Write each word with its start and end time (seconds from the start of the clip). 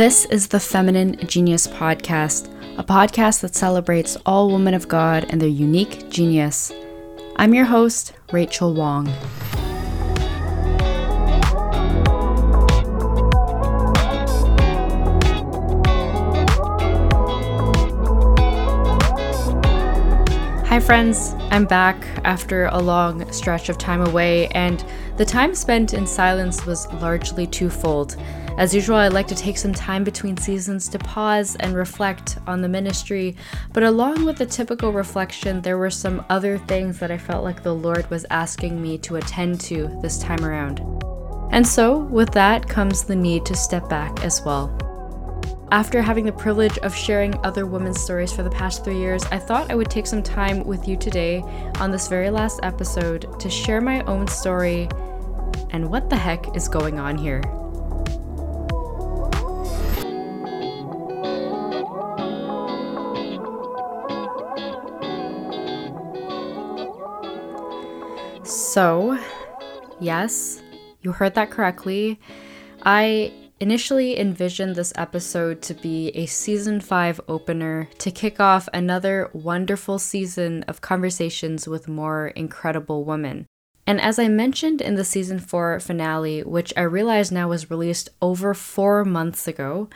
This 0.00 0.24
is 0.24 0.48
the 0.48 0.58
Feminine 0.58 1.18
Genius 1.26 1.66
Podcast, 1.66 2.48
a 2.78 2.82
podcast 2.82 3.42
that 3.42 3.54
celebrates 3.54 4.16
all 4.24 4.50
women 4.50 4.72
of 4.72 4.88
God 4.88 5.26
and 5.28 5.38
their 5.38 5.46
unique 5.46 6.08
genius. 6.08 6.72
I'm 7.36 7.52
your 7.52 7.66
host, 7.66 8.14
Rachel 8.32 8.72
Wong. 8.72 9.12
Friends. 20.90 21.36
I'm 21.52 21.66
back 21.66 22.04
after 22.24 22.66
a 22.66 22.78
long 22.80 23.30
stretch 23.30 23.68
of 23.68 23.78
time 23.78 24.00
away, 24.00 24.48
and 24.48 24.84
the 25.18 25.24
time 25.24 25.54
spent 25.54 25.94
in 25.94 26.04
silence 26.04 26.66
was 26.66 26.92
largely 26.94 27.46
twofold. 27.46 28.16
As 28.58 28.74
usual, 28.74 28.96
I 28.96 29.06
like 29.06 29.28
to 29.28 29.36
take 29.36 29.56
some 29.56 29.72
time 29.72 30.02
between 30.02 30.36
seasons 30.36 30.88
to 30.88 30.98
pause 30.98 31.54
and 31.60 31.76
reflect 31.76 32.38
on 32.48 32.60
the 32.60 32.68
ministry, 32.68 33.36
but 33.72 33.84
along 33.84 34.24
with 34.24 34.36
the 34.36 34.46
typical 34.46 34.90
reflection, 34.90 35.60
there 35.62 35.78
were 35.78 35.90
some 35.90 36.24
other 36.28 36.58
things 36.58 36.98
that 36.98 37.12
I 37.12 37.18
felt 37.18 37.44
like 37.44 37.62
the 37.62 37.72
Lord 37.72 38.10
was 38.10 38.26
asking 38.28 38.82
me 38.82 38.98
to 38.98 39.14
attend 39.14 39.60
to 39.60 39.96
this 40.02 40.18
time 40.18 40.44
around. 40.44 40.80
And 41.52 41.64
so, 41.64 41.98
with 41.98 42.32
that 42.32 42.68
comes 42.68 43.04
the 43.04 43.14
need 43.14 43.46
to 43.46 43.54
step 43.54 43.88
back 43.88 44.24
as 44.24 44.42
well. 44.44 44.89
After 45.72 46.02
having 46.02 46.24
the 46.24 46.32
privilege 46.32 46.78
of 46.78 46.92
sharing 46.92 47.32
other 47.44 47.64
women's 47.64 48.00
stories 48.00 48.32
for 48.32 48.42
the 48.42 48.50
past 48.50 48.82
three 48.82 48.98
years, 48.98 49.22
I 49.26 49.38
thought 49.38 49.70
I 49.70 49.76
would 49.76 49.88
take 49.88 50.04
some 50.04 50.20
time 50.20 50.64
with 50.64 50.88
you 50.88 50.96
today 50.96 51.42
on 51.78 51.92
this 51.92 52.08
very 52.08 52.28
last 52.28 52.58
episode 52.64 53.38
to 53.38 53.48
share 53.48 53.80
my 53.80 54.02
own 54.06 54.26
story 54.26 54.88
and 55.70 55.88
what 55.88 56.10
the 56.10 56.16
heck 56.16 56.56
is 56.56 56.68
going 56.68 56.98
on 56.98 57.16
here. 57.16 57.40
So, 68.44 69.16
yes, 70.00 70.60
you 71.02 71.12
heard 71.12 71.34
that 71.36 71.52
correctly. 71.52 72.18
I 72.82 73.32
initially 73.60 74.18
envisioned 74.18 74.74
this 74.74 74.92
episode 74.96 75.60
to 75.60 75.74
be 75.74 76.08
a 76.10 76.24
season 76.24 76.80
5 76.80 77.20
opener 77.28 77.88
to 77.98 78.10
kick 78.10 78.40
off 78.40 78.70
another 78.72 79.28
wonderful 79.34 79.98
season 79.98 80.62
of 80.62 80.80
conversations 80.80 81.68
with 81.68 81.86
more 81.86 82.28
incredible 82.28 83.04
women. 83.04 83.46
And 83.86 84.00
as 84.00 84.18
I 84.18 84.28
mentioned 84.28 84.80
in 84.80 84.94
the 84.94 85.04
season 85.04 85.38
4 85.38 85.78
finale, 85.80 86.42
which 86.42 86.72
I 86.74 86.82
realize 86.82 87.30
now 87.30 87.48
was 87.48 87.70
released 87.70 88.08
over 88.22 88.54
four 88.54 89.04
months 89.04 89.46
ago, 89.46 89.90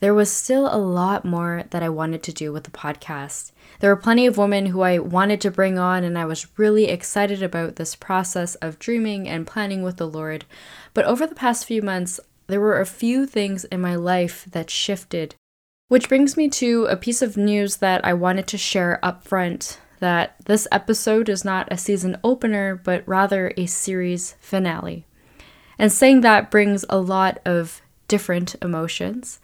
there 0.00 0.14
was 0.14 0.30
still 0.30 0.66
a 0.66 0.78
lot 0.78 1.24
more 1.24 1.64
that 1.70 1.82
I 1.82 1.88
wanted 1.88 2.22
to 2.24 2.32
do 2.32 2.52
with 2.52 2.64
the 2.64 2.70
podcast. 2.70 3.52
There 3.80 3.90
were 3.90 4.00
plenty 4.00 4.26
of 4.26 4.38
women 4.38 4.66
who 4.66 4.82
I 4.82 4.98
wanted 4.98 5.40
to 5.42 5.50
bring 5.50 5.78
on, 5.78 6.04
and 6.04 6.18
I 6.18 6.26
was 6.26 6.58
really 6.58 6.84
excited 6.84 7.42
about 7.42 7.76
this 7.76 7.96
process 7.96 8.54
of 8.56 8.78
dreaming 8.78 9.26
and 9.28 9.46
planning 9.46 9.82
with 9.82 9.96
the 9.96 10.06
Lord. 10.06 10.44
But 10.92 11.06
over 11.06 11.26
the 11.26 11.34
past 11.34 11.64
few 11.64 11.80
months, 11.80 12.20
there 12.46 12.60
were 12.60 12.80
a 12.80 12.86
few 12.86 13.26
things 13.26 13.64
in 13.64 13.80
my 13.80 13.96
life 13.96 14.46
that 14.50 14.70
shifted. 14.70 15.34
Which 15.88 16.08
brings 16.08 16.36
me 16.36 16.48
to 16.50 16.86
a 16.86 16.96
piece 16.96 17.22
of 17.22 17.36
news 17.36 17.76
that 17.76 18.04
I 18.04 18.12
wanted 18.12 18.46
to 18.48 18.58
share 18.58 18.98
up 19.04 19.24
front 19.24 19.78
that 20.00 20.34
this 20.44 20.68
episode 20.70 21.28
is 21.28 21.44
not 21.44 21.68
a 21.70 21.78
season 21.78 22.18
opener, 22.22 22.74
but 22.74 23.06
rather 23.06 23.52
a 23.56 23.66
series 23.66 24.34
finale. 24.40 25.04
And 25.78 25.92
saying 25.92 26.20
that 26.20 26.50
brings 26.50 26.84
a 26.88 26.98
lot 26.98 27.38
of 27.44 27.82
different 28.08 28.56
emotions, 28.62 29.40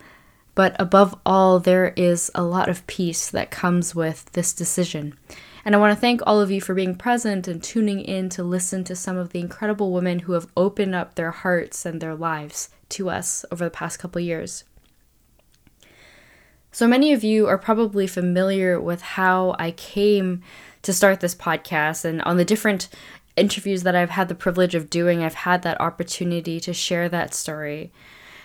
but 0.55 0.77
above 0.79 1.19
all, 1.25 1.59
there 1.59 1.93
is 1.97 2.31
a 2.35 2.43
lot 2.43 2.69
of 2.69 2.87
peace 2.87 3.31
that 3.31 3.51
comes 3.51 3.95
with 3.95 4.31
this 4.33 4.53
decision. 4.53 5.15
And 5.65 5.75
I 5.75 5.79
want 5.79 5.95
to 5.95 6.01
thank 6.01 6.21
all 6.27 6.41
of 6.41 6.51
you 6.51 6.61
for 6.61 6.75
being 6.75 6.97
present 6.97 7.47
and 7.47 7.63
tuning 7.63 8.01
in 8.01 8.29
to 8.31 8.43
listen 8.43 8.85
to 8.85 8.97
some 8.97 9.17
of 9.17 9.31
the 9.31 9.41
incredible 9.41 9.93
women 9.93 10.21
who 10.21 10.33
have 10.33 10.49
opened 10.57 10.95
up 10.95 11.15
their 11.15 11.31
hearts 11.31 11.87
and 11.87 12.01
their 12.01 12.15
lives 12.15 12.69
to 12.93 13.11
us 13.11 13.45
over 13.51 13.65
the 13.65 13.71
past 13.71 13.99
couple 13.99 14.21
years. 14.21 14.65
So 16.71 16.89
many 16.89 17.13
of 17.13 17.23
you 17.23 17.47
are 17.49 17.59
probably 17.59 18.07
familiar 18.07 18.81
with 18.81 19.03
how 19.03 19.55
I 19.59 19.73
came 19.73 20.43
to 20.83 20.93
start 20.93 21.21
this 21.21 21.35
podcast 21.35 22.05
and 22.05 22.23
on 22.23 22.39
the 22.39 22.45
different 22.45 22.89
interviews 23.37 23.83
that 23.83 23.95
I've 23.95 24.11
had 24.11 24.29
the 24.29 24.35
privilege 24.35 24.75
of 24.75 24.91
doing, 24.91 25.23
I've 25.23 25.35
had 25.35 25.63
that 25.63 25.81
opportunity 25.81 26.61
to 26.61 26.73
share 26.73 27.09
that 27.09 27.35
story. 27.35 27.93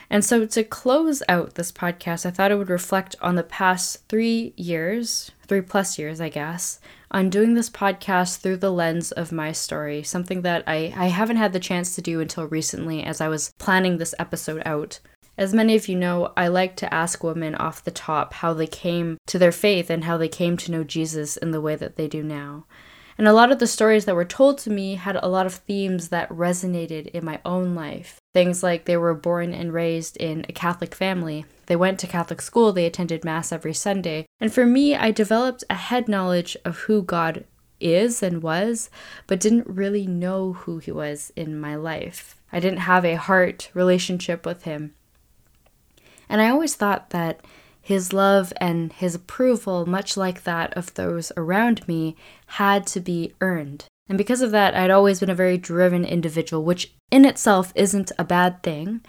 And 0.10 0.24
so, 0.24 0.46
to 0.46 0.64
close 0.64 1.22
out 1.28 1.56
this 1.56 1.72
podcast, 1.72 2.26
I 2.26 2.32
thought 2.32 2.52
I 2.52 2.56
would 2.56 2.70
reflect 2.70 3.16
on 3.22 3.36
the 3.36 3.44
past 3.44 4.08
three 4.08 4.54
years, 4.56 5.32
three 5.48 5.62
plus 5.62 5.98
years, 5.98 6.20
I 6.20 6.30
guess, 6.30 6.80
on 7.12 7.30
doing 7.30 7.54
this 7.54 7.70
podcast 7.70 8.40
through 8.40 8.58
the 8.58 8.72
lens 8.72 9.12
of 9.12 9.32
my 9.32 9.52
story, 9.52 10.04
something 10.04 10.42
that 10.42 10.64
I, 10.68 10.94
I 10.96 11.08
haven't 11.08 11.38
had 11.38 11.54
the 11.54 11.60
chance 11.60 11.96
to 11.96 12.02
do 12.02 12.20
until 12.20 12.46
recently 12.46 13.04
as 13.04 13.22
I 13.22 13.28
was 13.28 13.54
planning 13.58 13.98
this 13.98 14.16
episode 14.20 14.62
out. 14.66 15.00
As 15.38 15.54
many 15.54 15.76
of 15.76 15.88
you 15.88 15.96
know, 15.96 16.34
I 16.36 16.48
like 16.48 16.76
to 16.78 16.94
ask 16.94 17.24
women 17.24 17.54
off 17.56 17.84
the 17.84 17.92
top 17.92 18.34
how 18.34 18.54
they 18.54 18.68
came 18.68 19.18
to 19.28 19.38
their 19.38 19.52
faith 19.52 19.90
and 19.90 20.04
how 20.04 20.18
they 20.18 20.28
came 20.28 20.58
to 20.58 20.72
know 20.72 20.84
Jesus 20.84 21.38
in 21.38 21.52
the 21.52 21.62
way 21.62 21.76
that 21.76 21.96
they 21.96 22.08
do 22.08 22.24
now. 22.24 22.66
And 23.18 23.28
a 23.28 23.34
lot 23.34 23.52
of 23.52 23.60
the 23.60 23.68
stories 23.68 24.06
that 24.06 24.16
were 24.16 24.26
told 24.26 24.60
to 24.60 24.70
me 24.70 24.96
had 24.96 25.16
a 25.16 25.28
lot 25.28 25.46
of 25.46 25.56
themes 25.56 26.10
that 26.10 26.30
resonated 26.30 27.08
in 27.08 27.26
my 27.26 27.40
own 27.46 27.74
life. 27.74 28.20
Things 28.38 28.62
like 28.62 28.86
they 28.86 28.98
were 28.98 29.16
born 29.16 29.52
and 29.52 29.74
raised 29.74 30.16
in 30.18 30.46
a 30.48 30.54
Catholic 30.54 30.94
family, 30.94 31.46
they 31.66 31.76
went 31.76 31.98
to 32.02 32.06
Catholic 32.06 32.40
school, 32.40 32.72
they 32.72 32.86
attended 32.86 33.26
Mass 33.26 33.52
every 33.52 33.74
Sunday. 33.74 34.28
And 34.40 34.54
for 34.54 34.64
me, 34.64 34.96
I 34.96 35.10
developed 35.10 35.64
a 35.72 35.74
head 35.74 36.08
knowledge 36.08 36.56
of 36.64 36.82
who 36.82 37.02
God 37.02 37.46
is 37.80 38.22
and 38.22 38.44
was, 38.44 38.92
but 39.26 39.40
didn't 39.40 39.66
really 39.66 40.06
know 40.06 40.54
who 40.54 40.78
He 40.78 40.92
was 40.92 41.34
in 41.36 41.60
my 41.60 41.76
life. 41.76 42.40
I 42.54 42.60
didn't 42.60 42.82
have 42.82 43.04
a 43.04 43.16
heart 43.16 43.72
relationship 43.74 44.46
with 44.46 44.66
Him. 44.66 44.94
And 46.30 46.40
I 46.40 46.52
always 46.52 46.76
thought 46.76 47.10
that 47.10 47.44
his 47.82 48.14
love 48.14 48.54
and 48.58 48.94
his 48.94 49.16
approval, 49.16 49.88
much 49.88 50.16
like 50.16 50.44
that 50.44 50.78
of 50.78 50.94
those 50.94 51.32
around 51.36 51.88
me, 51.88 52.16
had 52.46 52.86
to 52.86 53.00
be 53.00 53.34
earned. 53.42 53.86
And 54.10 54.18
because 54.18 54.42
of 54.42 54.52
that, 54.52 54.76
I'd 54.76 54.92
always 54.92 55.20
been 55.20 55.30
a 55.30 55.36
very 55.36 55.58
driven 55.58 56.06
individual, 56.06 56.64
which 56.64 56.94
in 57.12 57.26
itself 57.26 57.74
isn't 57.76 58.12
a 58.18 58.24
bad 58.24 58.64
thing. 58.64 59.02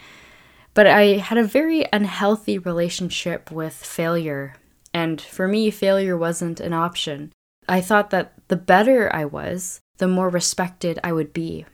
But 0.74 0.86
I 0.86 1.18
had 1.18 1.38
a 1.38 1.44
very 1.44 1.86
unhealthy 1.92 2.58
relationship 2.58 3.50
with 3.50 3.74
failure. 3.74 4.54
And 4.92 5.20
for 5.20 5.48
me, 5.48 5.70
failure 5.70 6.16
wasn't 6.16 6.60
an 6.60 6.72
option. 6.72 7.32
I 7.68 7.80
thought 7.80 8.10
that 8.10 8.32
the 8.48 8.56
better 8.56 9.14
I 9.14 9.24
was, 9.24 9.80
the 9.98 10.08
more 10.08 10.28
respected 10.28 10.98
I 11.04 11.12
would 11.12 11.32
be. 11.32 11.66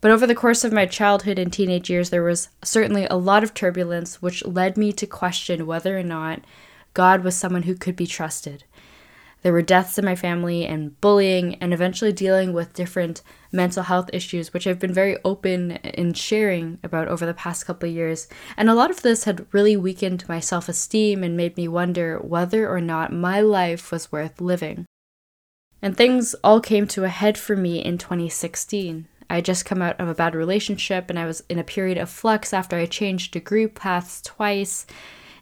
But 0.00 0.10
over 0.10 0.26
the 0.26 0.34
course 0.34 0.64
of 0.64 0.72
my 0.72 0.86
childhood 0.86 1.38
and 1.38 1.52
teenage 1.52 1.90
years, 1.90 2.10
there 2.10 2.22
was 2.22 2.48
certainly 2.62 3.06
a 3.06 3.16
lot 3.16 3.42
of 3.42 3.52
turbulence, 3.52 4.22
which 4.22 4.44
led 4.44 4.76
me 4.76 4.92
to 4.92 5.06
question 5.06 5.66
whether 5.66 5.98
or 5.98 6.04
not 6.04 6.44
God 6.94 7.24
was 7.24 7.36
someone 7.36 7.64
who 7.64 7.74
could 7.74 7.96
be 7.96 8.06
trusted. 8.06 8.64
There 9.42 9.52
were 9.52 9.62
deaths 9.62 9.98
in 9.98 10.04
my 10.04 10.16
family 10.16 10.66
and 10.66 11.00
bullying, 11.00 11.54
and 11.56 11.72
eventually 11.72 12.12
dealing 12.12 12.52
with 12.52 12.74
different 12.74 13.22
mental 13.52 13.84
health 13.84 14.10
issues, 14.12 14.52
which 14.52 14.66
I've 14.66 14.80
been 14.80 14.92
very 14.92 15.16
open 15.24 15.72
in 15.72 16.12
sharing 16.14 16.78
about 16.82 17.08
over 17.08 17.24
the 17.24 17.34
past 17.34 17.64
couple 17.64 17.88
of 17.88 17.94
years. 17.94 18.26
And 18.56 18.68
a 18.68 18.74
lot 18.74 18.90
of 18.90 19.02
this 19.02 19.24
had 19.24 19.46
really 19.52 19.76
weakened 19.76 20.28
my 20.28 20.40
self 20.40 20.68
esteem 20.68 21.22
and 21.22 21.36
made 21.36 21.56
me 21.56 21.68
wonder 21.68 22.18
whether 22.18 22.68
or 22.68 22.80
not 22.80 23.12
my 23.12 23.40
life 23.40 23.92
was 23.92 24.10
worth 24.10 24.40
living. 24.40 24.86
And 25.80 25.96
things 25.96 26.34
all 26.42 26.60
came 26.60 26.88
to 26.88 27.04
a 27.04 27.08
head 27.08 27.38
for 27.38 27.54
me 27.54 27.78
in 27.84 27.98
2016. 27.98 29.06
I 29.30 29.36
had 29.36 29.44
just 29.44 29.64
come 29.64 29.82
out 29.82 30.00
of 30.00 30.08
a 30.08 30.14
bad 30.14 30.34
relationship 30.34 31.10
and 31.10 31.18
I 31.18 31.26
was 31.26 31.44
in 31.48 31.58
a 31.58 31.64
period 31.64 31.98
of 31.98 32.10
flux 32.10 32.52
after 32.52 32.76
I 32.76 32.86
changed 32.86 33.32
degree 33.32 33.66
paths 33.66 34.22
twice. 34.22 34.86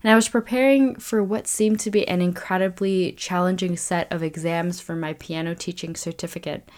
And 0.07 0.13
I 0.13 0.15
was 0.15 0.29
preparing 0.29 0.95
for 1.01 1.21
what 1.21 1.49
seemed 1.49 1.81
to 1.81 1.91
be 1.91 2.07
an 2.07 2.21
incredibly 2.21 3.11
challenging 3.15 3.77
set 3.77 4.07
of 4.13 4.23
exams 4.23 4.81
for 4.81 4.95
my 4.95 5.15
piano 5.15 5.53
teaching 5.57 5.97
certificate. 5.97 6.71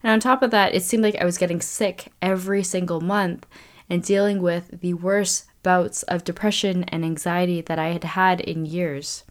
And 0.00 0.12
on 0.12 0.20
top 0.20 0.44
of 0.44 0.52
that, 0.52 0.76
it 0.76 0.84
seemed 0.84 1.02
like 1.02 1.16
I 1.16 1.24
was 1.24 1.38
getting 1.38 1.60
sick 1.60 2.12
every 2.22 2.62
single 2.62 3.00
month 3.00 3.48
and 3.90 4.00
dealing 4.00 4.40
with 4.40 4.80
the 4.80 4.94
worst 4.94 5.46
bouts 5.64 6.04
of 6.04 6.22
depression 6.22 6.84
and 6.84 7.04
anxiety 7.04 7.60
that 7.62 7.80
I 7.80 7.88
had 7.88 8.04
had 8.04 8.40
in 8.42 8.64
years. 8.64 9.24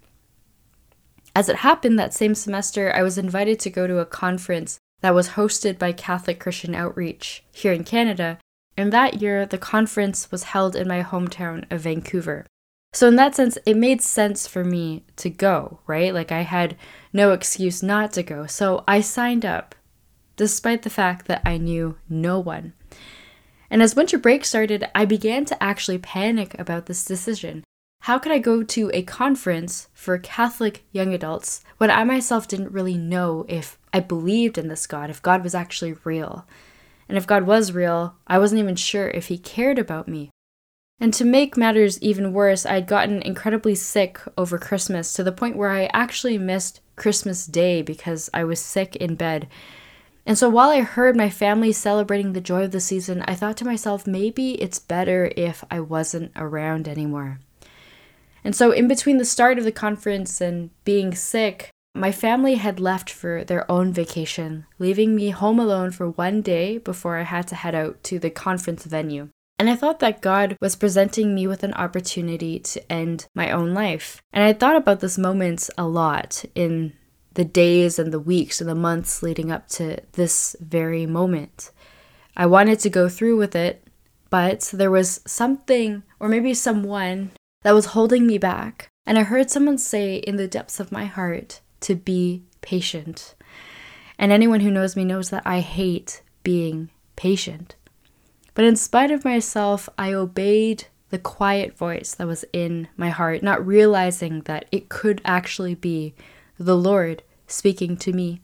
As 1.33 1.47
it 1.47 1.55
happened, 1.55 1.97
that 1.97 2.13
same 2.13 2.35
semester, 2.35 2.93
I 2.93 3.01
was 3.01 3.17
invited 3.17 3.61
to 3.61 3.69
go 3.69 3.87
to 3.87 3.99
a 3.99 4.05
conference 4.05 4.77
that 4.99 5.15
was 5.15 5.29
hosted 5.29 5.79
by 5.79 5.93
Catholic 5.93 6.41
Christian 6.41 6.75
Outreach 6.75 7.45
here 7.53 7.71
in 7.71 7.85
Canada, 7.85 8.39
and 8.75 8.91
that 8.91 9.21
year 9.21 9.45
the 9.45 9.57
conference 9.57 10.33
was 10.33 10.43
held 10.43 10.75
in 10.75 10.85
my 10.85 11.01
hometown 11.01 11.63
of 11.71 11.79
Vancouver. 11.79 12.45
So, 12.93 13.07
in 13.07 13.15
that 13.17 13.35
sense, 13.35 13.57
it 13.65 13.77
made 13.77 14.01
sense 14.01 14.47
for 14.47 14.63
me 14.63 15.03
to 15.17 15.29
go, 15.29 15.79
right? 15.87 16.13
Like, 16.13 16.31
I 16.31 16.41
had 16.41 16.77
no 17.13 17.31
excuse 17.31 17.83
not 17.83 18.13
to 18.13 18.23
go. 18.23 18.45
So, 18.47 18.83
I 18.87 19.01
signed 19.01 19.45
up, 19.45 19.75
despite 20.35 20.81
the 20.81 20.89
fact 20.89 21.27
that 21.27 21.41
I 21.45 21.57
knew 21.57 21.97
no 22.09 22.39
one. 22.39 22.73
And 23.69 23.81
as 23.81 23.95
winter 23.95 24.17
break 24.17 24.45
started, 24.45 24.89
I 24.95 25.05
began 25.05 25.45
to 25.45 25.63
actually 25.63 25.97
panic 25.97 26.57
about 26.57 26.85
this 26.85 27.03
decision. 27.03 27.63
How 28.01 28.17
could 28.17 28.31
I 28.31 28.39
go 28.39 28.63
to 28.63 28.89
a 28.93 29.01
conference 29.01 29.89
for 29.93 30.17
Catholic 30.17 30.85
young 30.91 31.13
adults 31.13 31.63
when 31.77 31.91
I 31.91 32.03
myself 32.05 32.47
didn't 32.47 32.71
really 32.71 32.97
know 32.97 33.45
if 33.49 33.77
I 33.91 33.99
believed 33.99 34.57
in 34.57 34.69
this 34.69 34.87
God, 34.87 35.09
if 35.09 35.21
God 35.21 35.43
was 35.43 35.53
actually 35.53 35.93
real? 36.03 36.47
And 37.09 37.17
if 37.17 37.27
God 37.27 37.43
was 37.43 37.73
real, 37.73 38.15
I 38.25 38.37
wasn't 38.37 38.59
even 38.59 38.75
sure 38.75 39.09
if 39.09 39.27
He 39.27 39.37
cared 39.37 39.79
about 39.79 40.07
me. 40.07 40.29
And 40.99 41.13
to 41.13 41.25
make 41.25 41.55
matters 41.55 42.01
even 42.01 42.33
worse, 42.33 42.65
I'd 42.65 42.87
gotten 42.87 43.21
incredibly 43.21 43.75
sick 43.75 44.19
over 44.37 44.57
Christmas 44.57 45.13
to 45.13 45.23
the 45.23 45.31
point 45.31 45.55
where 45.55 45.69
I 45.69 45.89
actually 45.93 46.39
missed 46.39 46.81
Christmas 46.95 47.45
Day 47.45 47.83
because 47.83 48.29
I 48.33 48.43
was 48.43 48.59
sick 48.59 48.95
in 48.95 49.15
bed. 49.15 49.47
And 50.25 50.37
so 50.37 50.49
while 50.49 50.69
I 50.69 50.81
heard 50.81 51.15
my 51.15 51.29
family 51.29 51.71
celebrating 51.71 52.33
the 52.33 52.41
joy 52.41 52.63
of 52.63 52.71
the 52.71 52.79
season, 52.79 53.21
I 53.27 53.35
thought 53.35 53.57
to 53.57 53.65
myself, 53.65 54.07
maybe 54.07 54.53
it's 54.61 54.79
better 54.79 55.31
if 55.37 55.63
I 55.69 55.79
wasn't 55.79 56.31
around 56.35 56.87
anymore. 56.87 57.39
And 58.43 58.55
so, 58.55 58.71
in 58.71 58.87
between 58.87 59.17
the 59.17 59.25
start 59.25 59.57
of 59.57 59.63
the 59.63 59.71
conference 59.71 60.41
and 60.41 60.69
being 60.83 61.13
sick, 61.13 61.69
my 61.93 62.11
family 62.11 62.55
had 62.55 62.79
left 62.79 63.09
for 63.09 63.43
their 63.43 63.69
own 63.69 63.91
vacation, 63.91 64.65
leaving 64.79 65.15
me 65.15 65.29
home 65.31 65.59
alone 65.59 65.91
for 65.91 66.09
one 66.09 66.41
day 66.41 66.77
before 66.77 67.17
I 67.17 67.23
had 67.23 67.47
to 67.49 67.55
head 67.55 67.75
out 67.75 68.03
to 68.05 68.19
the 68.19 68.29
conference 68.29 68.85
venue. 68.85 69.29
And 69.59 69.69
I 69.69 69.75
thought 69.75 69.99
that 69.99 70.21
God 70.21 70.55
was 70.61 70.75
presenting 70.75 71.33
me 71.33 71.47
with 71.47 71.63
an 71.63 71.73
opportunity 71.73 72.59
to 72.59 72.91
end 72.91 73.27
my 73.33 73.51
own 73.51 73.73
life. 73.73 74.21
And 74.31 74.43
I 74.43 74.53
thought 74.53 74.75
about 74.75 74.99
this 74.99 75.17
moment 75.17 75.69
a 75.77 75.87
lot 75.87 76.45
in 76.53 76.93
the 77.33 77.45
days 77.45 77.97
and 77.97 78.11
the 78.11 78.19
weeks 78.19 78.61
and 78.61 78.69
the 78.69 78.75
months 78.75 79.23
leading 79.23 79.51
up 79.51 79.67
to 79.69 79.97
this 80.13 80.55
very 80.59 81.05
moment. 81.05 81.71
I 82.35 82.45
wanted 82.45 82.79
to 82.79 82.89
go 82.89 83.09
through 83.09 83.37
with 83.37 83.55
it, 83.55 83.87
but 84.29 84.69
there 84.73 84.91
was 84.91 85.21
something, 85.25 86.03
or 86.19 86.29
maybe 86.29 86.53
someone, 86.53 87.31
that 87.63 87.73
was 87.73 87.87
holding 87.87 88.27
me 88.27 88.37
back. 88.37 88.89
And 89.05 89.17
I 89.17 89.23
heard 89.23 89.49
someone 89.49 89.77
say 89.77 90.17
in 90.17 90.35
the 90.35 90.47
depths 90.47 90.79
of 90.79 90.91
my 90.91 91.05
heart 91.05 91.61
to 91.81 91.95
be 91.95 92.43
patient. 92.61 93.33
And 94.19 94.31
anyone 94.31 94.59
who 94.59 94.71
knows 94.71 94.95
me 94.95 95.05
knows 95.05 95.29
that 95.31 95.43
I 95.45 95.61
hate 95.61 96.21
being 96.43 96.89
patient. 97.15 97.75
But 98.57 98.65
in 98.65 98.75
spite 98.75 99.11
of 99.11 99.23
myself, 99.23 99.87
I 99.99 100.13
obeyed 100.13 100.85
the 101.11 101.19
quiet 101.19 101.77
voice 101.77 102.15
that 102.15 102.25
was 102.25 102.43
in 102.51 102.87
my 102.97 103.09
heart, 103.09 103.43
not 103.43 103.63
realizing 103.63 104.41
that 104.45 104.65
it 104.71 104.89
could 104.89 105.21
actually 105.23 105.75
be 105.75 106.15
the 106.57 106.75
Lord 106.75 107.21
speaking 107.45 107.97
to 107.97 108.11
me. 108.13 108.41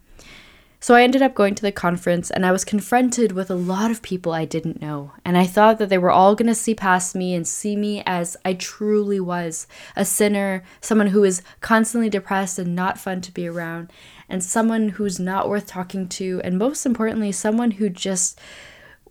So 0.80 0.94
I 0.94 1.02
ended 1.02 1.24
up 1.24 1.34
going 1.34 1.56
to 1.56 1.64
the 1.64 1.72
conference 1.72 2.30
and 2.30 2.46
I 2.46 2.52
was 2.52 2.64
confronted 2.64 3.32
with 3.32 3.50
a 3.50 3.56
lot 3.56 3.90
of 3.90 4.04
people 4.04 4.34
I 4.34 4.46
didn't 4.46 4.80
know. 4.80 5.14
And 5.26 5.36
I 5.36 5.48
thought 5.48 5.80
that 5.80 5.90
they 5.90 5.98
were 5.98 6.12
all 6.12 6.36
going 6.36 6.46
to 6.46 6.54
see 6.54 6.76
past 6.76 7.16
me 7.16 7.34
and 7.34 7.48
see 7.48 7.76
me 7.76 8.04
as 8.06 8.38
I 8.46 8.54
truly 8.54 9.20
was 9.20 9.66
a 9.96 10.06
sinner, 10.06 10.64
someone 10.80 11.08
who 11.08 11.24
is 11.24 11.42
constantly 11.60 12.12
depressed 12.12 12.60
and 12.60 12.76
not 12.76 13.00
fun 13.00 13.22
to 13.22 13.32
be 13.32 13.48
around, 13.48 13.92
and 14.30 14.44
someone 14.44 14.90
who's 14.90 15.20
not 15.20 15.50
worth 15.50 15.66
talking 15.66 16.08
to, 16.10 16.40
and 16.44 16.60
most 16.60 16.86
importantly, 16.86 17.32
someone 17.32 17.72
who 17.72 17.90
just 17.90 18.40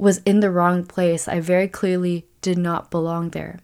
was 0.02 0.18
in 0.26 0.40
the 0.40 0.50
wrong 0.50 0.84
place. 0.84 1.28
I 1.28 1.38
very 1.38 1.68
clearly 1.68 2.26
did 2.40 2.58
not 2.58 2.90
belong 2.90 3.30
there. 3.30 3.60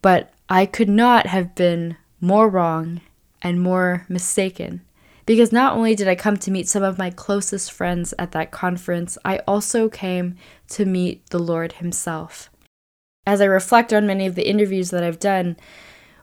But 0.00 0.32
I 0.48 0.66
could 0.66 0.88
not 0.88 1.26
have 1.26 1.56
been 1.56 1.96
more 2.20 2.48
wrong 2.48 3.00
and 3.42 3.60
more 3.60 4.06
mistaken. 4.08 4.82
Because 5.26 5.50
not 5.50 5.76
only 5.76 5.96
did 5.96 6.06
I 6.06 6.14
come 6.14 6.36
to 6.36 6.52
meet 6.52 6.68
some 6.68 6.84
of 6.84 6.96
my 6.96 7.10
closest 7.10 7.72
friends 7.72 8.14
at 8.20 8.30
that 8.30 8.52
conference, 8.52 9.18
I 9.24 9.38
also 9.48 9.88
came 9.88 10.36
to 10.68 10.84
meet 10.84 11.28
the 11.30 11.40
Lord 11.40 11.72
Himself. 11.72 12.48
As 13.26 13.40
I 13.40 13.46
reflect 13.46 13.92
on 13.92 14.06
many 14.06 14.26
of 14.26 14.36
the 14.36 14.48
interviews 14.48 14.90
that 14.90 15.02
I've 15.02 15.18
done, 15.18 15.56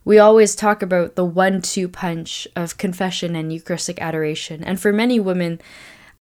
we 0.06 0.18
always 0.18 0.56
talk 0.56 0.82
about 0.82 1.16
the 1.16 1.26
one 1.26 1.62
two 1.62 1.90
punch 1.90 2.48
of 2.56 2.78
confession 2.78 3.36
and 3.36 3.52
Eucharistic 3.52 4.02
adoration. 4.02 4.64
And 4.64 4.80
for 4.80 4.94
many 4.94 5.20
women, 5.20 5.60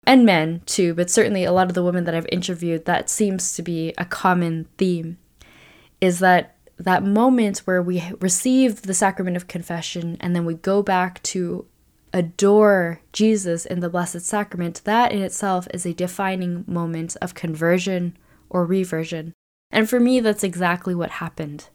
and 0.08 0.26
men 0.26 0.62
too, 0.66 0.94
but 0.94 1.12
certainly 1.12 1.44
a 1.44 1.52
lot 1.52 1.68
of 1.68 1.74
the 1.76 1.84
women 1.84 2.06
that 2.06 2.16
I've 2.16 2.30
interviewed, 2.32 2.86
that 2.86 3.10
seems 3.10 3.54
to 3.56 3.62
be 3.62 3.94
a 3.98 4.06
common 4.06 4.68
theme, 4.78 5.18
is 6.00 6.20
that 6.20 6.56
that 6.80 7.04
moment 7.04 7.60
where 7.60 7.82
we 7.82 8.04
receive 8.22 8.84
the 8.84 8.94
sacrament 8.94 9.36
of 9.36 9.48
confession 9.48 10.16
and 10.22 10.36
then 10.36 10.46
we 10.46 10.54
go 10.54 10.82
back 10.82 11.22
to 11.24 11.66
adore 12.14 13.02
Jesus 13.12 13.66
in 13.66 13.82
the 13.82 13.90
Blessed 13.90 14.22
Sacrament, 14.22 14.82
that 14.86 15.12
in 15.12 15.22
itself 15.22 15.68
is 15.74 15.86
a 15.86 15.94
defining 15.94 16.64
moment 16.68 17.18
of 17.22 17.34
conversion 17.34 18.16
or 18.50 18.66
reversion. 18.66 19.34
And 19.72 19.90
for 19.90 20.00
me, 20.00 20.22
that's 20.22 20.44
exactly 20.44 20.96
what 20.96 21.10
happened. 21.10 21.68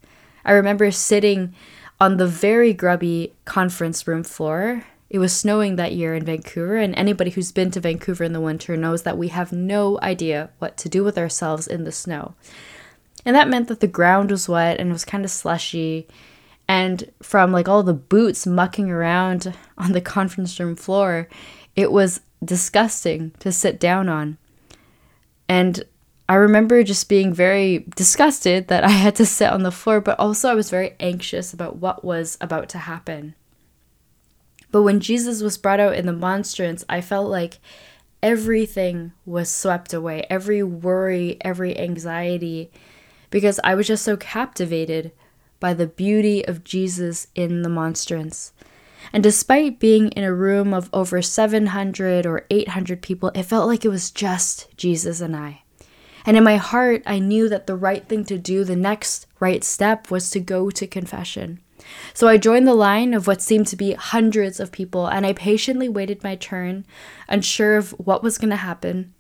I 0.44 0.52
remember 0.52 0.90
sitting 0.90 1.55
on 2.00 2.17
the 2.17 2.26
very 2.26 2.73
grubby 2.73 3.34
conference 3.44 4.08
room 4.08 4.25
floor 4.25 4.87
it 5.12 5.19
was 5.19 5.37
snowing 5.37 5.76
that 5.76 5.93
year 5.93 6.14
in 6.14 6.25
Vancouver, 6.25 6.79
and 6.79 6.94
anybody 6.94 7.31
who's 7.31 7.53
been 7.53 7.70
to 7.73 7.81
Vancouver 7.81 8.25
in 8.25 8.32
the 8.32 8.41
winter 8.41 8.79
knows 8.79 9.03
that 9.03 9.19
we 9.19 9.29
have 9.29 9.53
no 9.53 10.00
idea 10.00 10.49
what 10.59 10.79
to 10.79 10.88
do 10.88 11.05
with 11.05 11.19
ourselves 11.19 11.67
in 11.67 11.85
the 11.85 11.93
snow. 11.93 12.35
And 13.26 13.37
that 13.37 13.47
meant 13.47 13.69
that 13.69 13.81
the 13.81 13.87
ground 13.87 14.31
was 14.31 14.49
wet 14.49 14.81
and 14.81 14.91
was 14.91 15.05
kind 15.05 15.23
of 15.23 15.31
slushy. 15.31 16.09
And 16.67 17.12
from 17.23 17.53
like 17.53 17.69
all 17.69 17.82
the 17.82 17.93
boots 17.93 18.47
mucking 18.47 18.91
around 18.91 19.55
on 19.76 19.93
the 19.93 20.00
conference 20.00 20.59
room 20.59 20.76
floor, 20.76 21.29
it 21.76 21.93
was 21.93 22.23
disgusting 22.43 23.32
to 23.41 23.53
sit 23.53 23.79
down 23.79 24.08
on. 24.08 24.38
And 25.47 25.85
I 26.26 26.37
remember 26.37 26.82
just 26.82 27.11
being 27.11 27.35
very 27.35 27.85
disgusted 27.97 28.69
that 28.69 28.82
I 28.85 28.88
had 28.88 29.17
to 29.17 29.26
sit 29.26 29.50
on 29.50 29.62
the 29.62 29.70
floor, 29.70 30.00
but 30.00 30.19
also 30.19 30.49
I 30.49 30.55
was 30.55 30.70
very 30.70 30.97
anxious 31.00 31.53
about 31.53 31.76
what 31.76 32.03
was 32.03 32.38
about 32.41 32.70
to 32.70 32.79
happen. 32.79 33.35
But 34.73 34.83
when 34.83 35.01
Jesus 35.01 35.43
was 35.43 35.59
brought 35.59 35.81
out 35.81 35.95
in 35.95 36.07
the 36.07 36.13
monstrance, 36.13 36.85
I 36.89 37.01
felt 37.01 37.31
like 37.31 37.61
everything 38.23 39.13
was 39.27 39.51
swept 39.51 39.93
away 39.93 40.27
every 40.31 40.63
worry, 40.63 41.37
every 41.43 41.79
anxiety, 41.79 42.71
because 43.31 43.61
I 43.63 43.75
was 43.75 43.87
just 43.87 44.05
so 44.05 44.17
captivated 44.17 45.13
by 45.61 45.75
the 45.75 45.87
beauty 45.87 46.45
of 46.47 46.65
Jesus 46.65 47.29
in 47.35 47.63
the 47.63 47.69
monstrance. 47.69 48.53
And 49.13 49.23
despite 49.23 49.79
being 49.79 50.09
in 50.11 50.25
a 50.25 50.33
room 50.33 50.73
of 50.73 50.89
over 50.93 51.21
700 51.23 52.25
or 52.25 52.46
800 52.51 53.03
people, 53.03 53.31
it 53.35 53.44
felt 53.44 53.69
like 53.69 53.85
it 53.85 53.89
was 53.89 54.11
just 54.11 54.75
Jesus 54.77 55.20
and 55.20 55.37
I. 55.37 55.63
And 56.25 56.37
in 56.37 56.44
my 56.44 56.56
heart, 56.56 57.03
I 57.06 57.19
knew 57.19 57.49
that 57.49 57.67
the 57.67 57.77
right 57.77 58.06
thing 58.08 58.25
to 58.27 58.39
do, 58.39 58.65
the 58.65 58.77
next 58.77 59.27
right 59.41 59.65
step, 59.65 60.11
was 60.11 60.31
to 60.31 60.41
go 60.41 60.70
to 60.70 60.87
confession. 60.87 61.61
So 62.15 62.29
I 62.29 62.36
joined 62.36 62.67
the 62.67 62.74
line 62.74 63.15
of 63.15 63.27
what 63.27 63.43
seemed 63.43 63.67
to 63.69 63.77
be 63.77 63.94
hundreds 63.94 64.60
of 64.60 64.72
people, 64.72 65.06
and 65.06 65.27
I 65.27 65.32
patiently 65.32 65.89
waited 65.89 66.22
my 66.22 66.36
turn, 66.36 66.84
unsure 67.29 67.77
of 67.77 67.91
what 67.93 68.22
was 68.22 68.39
going 68.39 68.51
to 68.51 68.56
happen, 68.56 69.15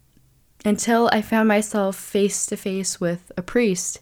until 0.64 1.08
I 1.12 1.22
found 1.22 1.48
myself 1.48 1.96
face 1.96 2.46
to 2.46 2.56
face 2.56 3.00
with 3.00 3.32
a 3.36 3.42
priest. 3.42 4.00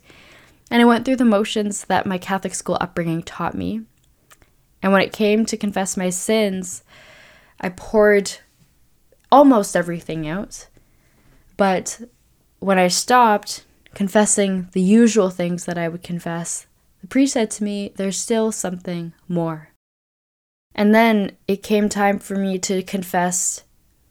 And 0.71 0.81
I 0.81 0.85
went 0.85 1.05
through 1.05 1.17
the 1.17 1.25
motions 1.25 1.85
that 1.85 2.07
my 2.07 2.19
Catholic 2.19 2.55
school 2.55 2.79
upbringing 2.81 3.23
taught 3.23 3.55
me. 3.55 3.83
And 4.83 4.93
when 4.93 5.03
it 5.03 5.13
came 5.13 5.45
to 5.47 5.57
confess 5.57 5.97
my 5.97 6.11
sins, 6.11 6.83
I 7.61 7.71
poured 7.71 8.33
almost 9.31 9.77
everything 9.77 10.27
out. 10.29 10.69
But 11.57 12.01
when 12.61 12.79
I 12.79 12.89
stopped 12.89 13.65
confessing 13.95 14.69
the 14.73 14.81
usual 14.81 15.31
things 15.31 15.65
that 15.65 15.77
I 15.77 15.89
would 15.89 16.03
confess, 16.03 16.67
priest 17.11 17.35
said 17.35 17.51
to 17.53 17.65
me, 17.65 17.93
There's 17.97 18.17
still 18.17 18.53
something 18.53 19.13
more. 19.29 19.71
And 20.75 20.95
then 20.95 21.37
it 21.47 21.63
came 21.63 21.89
time 21.89 22.19
for 22.19 22.37
me 22.37 22.59
to 22.61 22.83
confess 22.83 23.65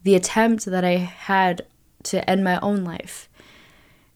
the 0.04 0.16
attempt 0.16 0.66
that 0.66 0.86
I 0.86 0.98
had 0.98 1.66
to 2.04 2.30
end 2.30 2.44
my 2.44 2.60
own 2.60 2.84
life. 2.84 3.30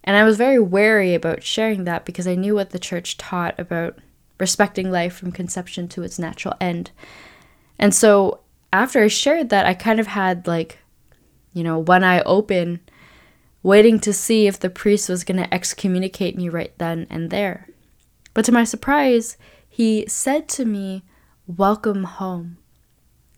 And 0.03 0.15
I 0.17 0.23
was 0.23 0.37
very 0.37 0.59
wary 0.59 1.15
about 1.15 1.43
sharing 1.43 1.85
that 1.85 2.05
because 2.05 2.27
I 2.27 2.35
knew 2.35 2.55
what 2.55 2.71
the 2.71 2.79
church 2.79 3.17
taught 3.17 3.57
about 3.57 3.97
respecting 4.39 4.91
life 4.91 5.15
from 5.15 5.31
conception 5.31 5.87
to 5.89 6.03
its 6.03 6.19
natural 6.19 6.55
end. 6.59 6.91
And 7.79 7.93
so 7.93 8.41
after 8.73 9.01
I 9.03 9.07
shared 9.07 9.49
that, 9.49 9.65
I 9.65 9.73
kind 9.73 9.99
of 9.99 10.07
had 10.07 10.47
like, 10.47 10.79
you 11.53 11.63
know, 11.63 11.79
one 11.79 12.03
eye 12.03 12.21
open, 12.21 12.81
waiting 13.61 13.99
to 14.01 14.11
see 14.11 14.47
if 14.47 14.59
the 14.59 14.69
priest 14.69 15.07
was 15.07 15.23
going 15.23 15.37
to 15.37 15.53
excommunicate 15.53 16.35
me 16.35 16.49
right 16.49 16.77
then 16.77 17.07
and 17.09 17.29
there. 17.29 17.67
But 18.33 18.45
to 18.45 18.51
my 18.51 18.63
surprise, 18.63 19.37
he 19.67 20.05
said 20.07 20.47
to 20.49 20.65
me, 20.65 21.03
Welcome 21.45 22.05
home. 22.05 22.57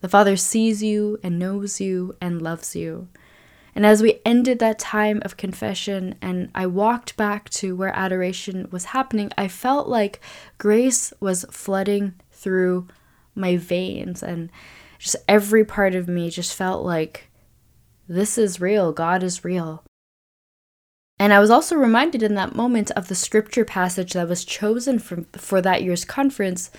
The 0.01 0.09
Father 0.09 0.35
sees 0.35 0.83
you 0.83 1.17
and 1.23 1.39
knows 1.39 1.81
you 1.81 2.15
and 2.21 2.41
loves 2.41 2.75
you. 2.75 3.07
And 3.73 3.85
as 3.85 4.01
we 4.01 4.21
ended 4.23 4.59
that 4.59 4.79
time 4.79 5.21
of 5.25 5.35
confession 5.35 6.15
and 6.21 6.49
I 6.55 6.65
walked 6.67 7.17
back 7.17 7.49
to 7.51 7.75
where 7.75 7.93
adoration 7.93 8.69
was 8.71 8.85
happening, 8.85 9.31
I 9.37 9.49
felt 9.49 9.87
like 9.87 10.21
grace 10.57 11.11
was 11.19 11.45
flooding 11.51 12.13
through 12.31 12.87
my 13.33 13.57
veins 13.57 14.23
and 14.23 14.49
just 14.97 15.17
every 15.27 15.65
part 15.65 15.93
of 15.93 16.07
me 16.07 16.29
just 16.29 16.55
felt 16.55 16.85
like 16.85 17.29
this 18.07 18.37
is 18.37 18.61
real, 18.61 18.93
God 18.93 19.23
is 19.23 19.43
real. 19.43 19.83
And 21.17 21.33
I 21.33 21.39
was 21.39 21.49
also 21.49 21.75
reminded 21.75 22.21
in 22.21 22.35
that 22.35 22.55
moment 22.55 22.91
of 22.91 23.07
the 23.07 23.15
scripture 23.15 23.63
passage 23.63 24.13
that 24.13 24.27
was 24.27 24.43
chosen 24.43 24.99
from, 24.99 25.25
for 25.33 25.61
that 25.61 25.81
year's 25.81 26.03
conference, 26.03 26.71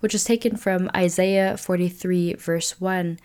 which 0.00 0.14
is 0.14 0.24
taken 0.24 0.56
from 0.56 0.90
Isaiah 0.96 1.56
43, 1.56 2.34
verse 2.34 2.80
1. 2.80 3.20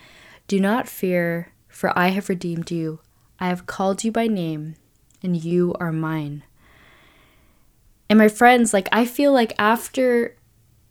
Do 0.47 0.59
not 0.59 0.87
fear, 0.87 1.51
for 1.67 1.97
I 1.97 2.09
have 2.09 2.29
redeemed 2.29 2.69
you. 2.69 2.99
I 3.39 3.47
have 3.47 3.65
called 3.65 4.03
you 4.03 4.11
by 4.11 4.27
name, 4.27 4.75
and 5.23 5.43
you 5.43 5.75
are 5.79 5.91
mine. 5.91 6.43
And 8.09 8.19
my 8.19 8.27
friends, 8.27 8.73
like, 8.73 8.89
I 8.91 9.05
feel 9.05 9.31
like 9.31 9.53
after 9.57 10.35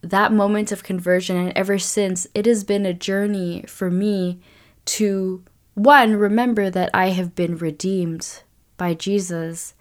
that 0.00 0.32
moment 0.32 0.73
of 0.73 0.82
conversion 0.82 1.37
and 1.37 1.52
ever 1.56 1.78
since, 1.78 2.26
it 2.35 2.47
has 2.47 2.64
been 2.64 2.87
a 2.87 2.94
journey 2.94 3.64
for 3.68 3.90
me 3.90 4.40
to 4.87 5.44
one, 5.75 6.16
remember 6.16 6.70
that 6.70 6.90
I 6.92 7.11
have 7.11 7.37
been 7.37 7.56
redeemed 7.56 8.42
by 8.78 8.94
Jesus, 8.94 9.75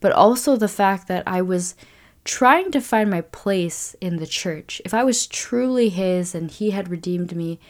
but 0.00 0.10
also 0.10 0.56
the 0.56 0.66
fact 0.66 1.06
that 1.06 1.22
I 1.26 1.42
was 1.42 1.76
trying 2.24 2.70
to 2.72 2.80
find 2.80 3.10
my 3.10 3.20
place 3.20 3.94
in 4.00 4.16
the 4.16 4.26
church. 4.26 4.82
If 4.84 4.94
I 4.94 5.04
was 5.04 5.26
truly 5.26 5.88
His 5.88 6.34
and 6.34 6.50
He 6.50 6.70
had 6.70 6.88
redeemed 6.88 7.36
me, 7.36 7.60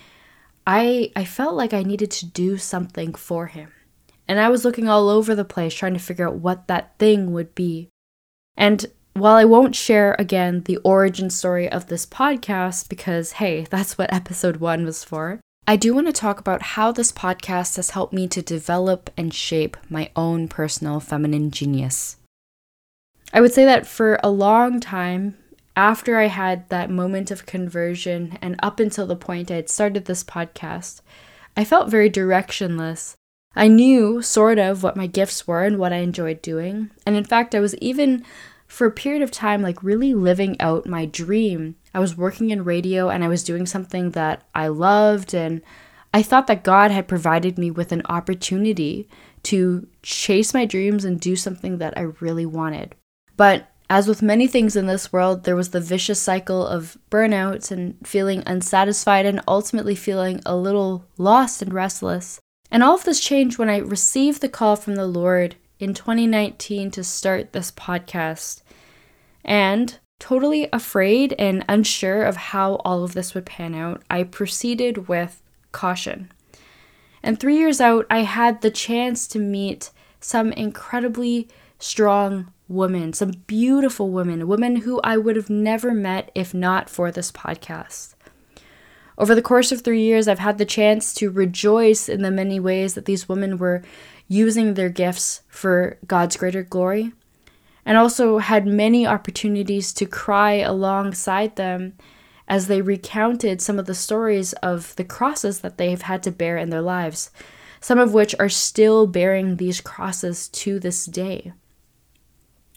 I, 0.66 1.12
I 1.14 1.24
felt 1.24 1.54
like 1.54 1.74
I 1.74 1.82
needed 1.82 2.10
to 2.12 2.26
do 2.26 2.56
something 2.56 3.14
for 3.14 3.46
Him. 3.46 3.72
And 4.28 4.40
I 4.40 4.48
was 4.48 4.64
looking 4.64 4.88
all 4.88 5.08
over 5.08 5.34
the 5.34 5.44
place 5.44 5.74
trying 5.74 5.94
to 5.94 6.00
figure 6.00 6.28
out 6.28 6.36
what 6.36 6.68
that 6.68 6.96
thing 6.98 7.32
would 7.32 7.54
be. 7.54 7.88
And 8.56 8.86
while 9.14 9.34
I 9.34 9.44
won't 9.44 9.74
share 9.74 10.16
again 10.18 10.62
the 10.62 10.78
origin 10.78 11.28
story 11.28 11.68
of 11.68 11.86
this 11.86 12.06
podcast, 12.06 12.88
because 12.88 13.32
hey, 13.32 13.66
that's 13.70 13.98
what 13.98 14.12
episode 14.12 14.56
one 14.56 14.84
was 14.84 15.04
for, 15.04 15.40
I 15.66 15.76
do 15.76 15.94
want 15.94 16.08
to 16.08 16.12
talk 16.12 16.40
about 16.40 16.62
how 16.62 16.90
this 16.90 17.12
podcast 17.12 17.76
has 17.76 17.90
helped 17.90 18.12
me 18.12 18.26
to 18.28 18.42
develop 18.42 19.10
and 19.16 19.32
shape 19.32 19.76
my 19.88 20.10
own 20.16 20.48
personal 20.48 20.98
feminine 20.98 21.52
genius. 21.52 22.16
I 23.32 23.40
would 23.40 23.52
say 23.52 23.64
that 23.64 23.86
for 23.86 24.18
a 24.22 24.30
long 24.30 24.80
time, 24.80 25.38
after 25.76 26.18
I 26.18 26.26
had 26.26 26.68
that 26.68 26.90
moment 26.90 27.30
of 27.30 27.46
conversion 27.46 28.38
and 28.42 28.56
up 28.62 28.80
until 28.80 29.06
the 29.06 29.16
point 29.16 29.50
I 29.50 29.56
had 29.56 29.70
started 29.70 30.04
this 30.04 30.24
podcast, 30.24 31.00
I 31.56 31.64
felt 31.64 31.88
very 31.88 32.10
directionless. 32.10 33.14
I 33.54 33.68
knew 33.68 34.20
sort 34.20 34.58
of 34.58 34.82
what 34.82 34.96
my 34.96 35.06
gifts 35.06 35.46
were 35.46 35.62
and 35.62 35.78
what 35.78 35.92
I 35.92 35.98
enjoyed 35.98 36.42
doing. 36.42 36.90
And 37.06 37.16
in 37.16 37.24
fact, 37.24 37.54
I 37.54 37.60
was 37.60 37.76
even 37.76 38.24
for 38.72 38.86
a 38.86 38.90
period 38.90 39.20
of 39.20 39.30
time, 39.30 39.60
like 39.60 39.82
really 39.82 40.14
living 40.14 40.58
out 40.58 40.86
my 40.86 41.04
dream. 41.04 41.76
I 41.92 42.00
was 42.00 42.16
working 42.16 42.48
in 42.48 42.64
radio 42.64 43.10
and 43.10 43.22
I 43.22 43.28
was 43.28 43.44
doing 43.44 43.66
something 43.66 44.12
that 44.12 44.44
I 44.54 44.68
loved, 44.68 45.34
and 45.34 45.60
I 46.14 46.22
thought 46.22 46.46
that 46.46 46.64
God 46.64 46.90
had 46.90 47.06
provided 47.06 47.58
me 47.58 47.70
with 47.70 47.92
an 47.92 48.00
opportunity 48.06 49.10
to 49.42 49.86
chase 50.02 50.54
my 50.54 50.64
dreams 50.64 51.04
and 51.04 51.20
do 51.20 51.36
something 51.36 51.78
that 51.78 51.92
I 51.98 52.12
really 52.20 52.46
wanted. 52.46 52.94
But 53.36 53.68
as 53.90 54.08
with 54.08 54.22
many 54.22 54.46
things 54.46 54.74
in 54.74 54.86
this 54.86 55.12
world, 55.12 55.44
there 55.44 55.56
was 55.56 55.70
the 55.70 55.80
vicious 55.80 56.18
cycle 56.18 56.66
of 56.66 56.96
burnout 57.10 57.70
and 57.70 57.94
feeling 58.06 58.42
unsatisfied 58.46 59.26
and 59.26 59.42
ultimately 59.46 59.94
feeling 59.94 60.40
a 60.46 60.56
little 60.56 61.04
lost 61.18 61.60
and 61.60 61.74
restless. 61.74 62.40
And 62.70 62.82
all 62.82 62.94
of 62.94 63.04
this 63.04 63.20
changed 63.20 63.58
when 63.58 63.68
I 63.68 63.78
received 63.78 64.40
the 64.40 64.48
call 64.48 64.76
from 64.76 64.94
the 64.94 65.06
Lord 65.06 65.56
in 65.78 65.94
2019 65.94 66.90
to 66.92 67.02
start 67.02 67.52
this 67.52 67.70
podcast. 67.72 68.61
And 69.44 69.98
totally 70.18 70.68
afraid 70.72 71.34
and 71.38 71.64
unsure 71.68 72.22
of 72.22 72.36
how 72.36 72.74
all 72.84 73.02
of 73.02 73.14
this 73.14 73.34
would 73.34 73.46
pan 73.46 73.74
out, 73.74 74.02
I 74.08 74.22
proceeded 74.22 75.08
with 75.08 75.42
caution. 75.72 76.30
And 77.22 77.38
three 77.38 77.56
years 77.56 77.80
out, 77.80 78.06
I 78.10 78.20
had 78.20 78.60
the 78.60 78.70
chance 78.70 79.26
to 79.28 79.38
meet 79.38 79.90
some 80.20 80.52
incredibly 80.52 81.48
strong 81.78 82.52
women, 82.68 83.12
some 83.12 83.32
beautiful 83.46 84.10
women, 84.10 84.46
women 84.46 84.76
who 84.76 85.00
I 85.02 85.16
would 85.16 85.36
have 85.36 85.50
never 85.50 85.92
met 85.92 86.30
if 86.34 86.54
not 86.54 86.88
for 86.88 87.10
this 87.10 87.30
podcast. 87.32 88.14
Over 89.18 89.34
the 89.34 89.42
course 89.42 89.72
of 89.72 89.82
three 89.82 90.02
years, 90.02 90.26
I've 90.26 90.38
had 90.38 90.58
the 90.58 90.64
chance 90.64 91.12
to 91.14 91.30
rejoice 91.30 92.08
in 92.08 92.22
the 92.22 92.30
many 92.30 92.58
ways 92.58 92.94
that 92.94 93.04
these 93.04 93.28
women 93.28 93.58
were 93.58 93.82
using 94.26 94.74
their 94.74 94.88
gifts 94.88 95.42
for 95.48 95.98
God's 96.06 96.36
greater 96.36 96.62
glory, 96.62 97.12
and 97.84 97.98
also 97.98 98.38
had 98.38 98.66
many 98.66 99.06
opportunities 99.06 99.92
to 99.92 100.06
cry 100.06 100.54
alongside 100.54 101.56
them 101.56 101.94
as 102.48 102.66
they 102.66 102.82
recounted 102.82 103.60
some 103.60 103.78
of 103.78 103.86
the 103.86 103.94
stories 103.94 104.52
of 104.54 104.94
the 104.96 105.04
crosses 105.04 105.60
that 105.60 105.78
they 105.78 105.90
have 105.90 106.02
had 106.02 106.22
to 106.22 106.30
bear 106.30 106.56
in 106.56 106.70
their 106.70 106.82
lives, 106.82 107.30
some 107.80 107.98
of 107.98 108.14
which 108.14 108.34
are 108.38 108.48
still 108.48 109.06
bearing 109.06 109.56
these 109.56 109.80
crosses 109.80 110.48
to 110.48 110.78
this 110.78 111.06
day. 111.06 111.52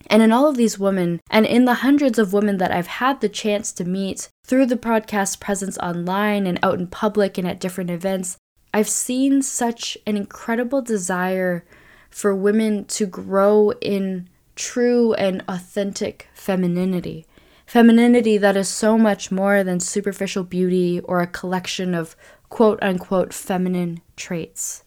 And 0.07 0.21
in 0.21 0.31
all 0.31 0.47
of 0.47 0.55
these 0.55 0.77
women, 0.77 1.19
and 1.31 1.45
in 1.45 1.65
the 1.65 1.75
hundreds 1.75 2.19
of 2.19 2.33
women 2.33 2.57
that 2.57 2.71
I've 2.71 2.87
had 2.87 3.21
the 3.21 3.29
chance 3.29 3.71
to 3.73 3.83
meet 3.83 4.29
through 4.45 4.67
the 4.67 4.77
podcast 4.77 5.39
presence 5.39 5.77
online 5.79 6.45
and 6.45 6.59
out 6.61 6.79
in 6.79 6.87
public 6.87 7.37
and 7.37 7.47
at 7.47 7.59
different 7.59 7.89
events, 7.89 8.37
I've 8.73 8.89
seen 8.89 9.41
such 9.41 9.97
an 10.05 10.15
incredible 10.15 10.81
desire 10.81 11.65
for 12.09 12.35
women 12.35 12.85
to 12.85 13.05
grow 13.07 13.71
in 13.81 14.29
true 14.55 15.13
and 15.13 15.43
authentic 15.47 16.27
femininity. 16.33 17.25
Femininity 17.65 18.37
that 18.37 18.55
is 18.55 18.69
so 18.69 18.97
much 18.97 19.31
more 19.31 19.63
than 19.63 19.79
superficial 19.79 20.43
beauty 20.43 20.99
or 21.01 21.19
a 21.19 21.27
collection 21.27 21.93
of 21.93 22.15
quote 22.49 22.79
unquote 22.81 23.33
feminine 23.33 24.01
traits. 24.15 24.83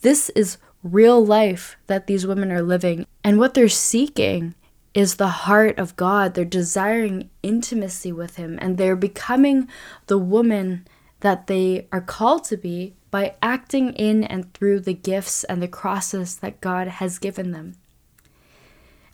This 0.00 0.30
is 0.30 0.58
real 0.82 1.24
life 1.24 1.76
that 1.86 2.06
these 2.06 2.26
women 2.26 2.50
are 2.50 2.62
living, 2.62 3.06
and 3.22 3.38
what 3.38 3.54
they're 3.54 3.68
seeking 3.68 4.54
is 4.94 5.14
the 5.14 5.28
heart 5.28 5.78
of 5.78 5.96
God. 5.96 6.34
They're 6.34 6.44
desiring 6.44 7.30
intimacy 7.42 8.12
with 8.12 8.36
Him, 8.36 8.58
and 8.60 8.76
they're 8.76 8.96
becoming 8.96 9.68
the 10.06 10.18
woman 10.18 10.86
that 11.20 11.46
they 11.46 11.86
are 11.92 12.00
called 12.00 12.44
to 12.44 12.56
be 12.56 12.94
by 13.10 13.36
acting 13.42 13.92
in 13.92 14.24
and 14.24 14.52
through 14.54 14.80
the 14.80 14.94
gifts 14.94 15.44
and 15.44 15.62
the 15.62 15.68
crosses 15.68 16.36
that 16.36 16.60
God 16.60 16.88
has 16.88 17.18
given 17.18 17.52
them. 17.52 17.76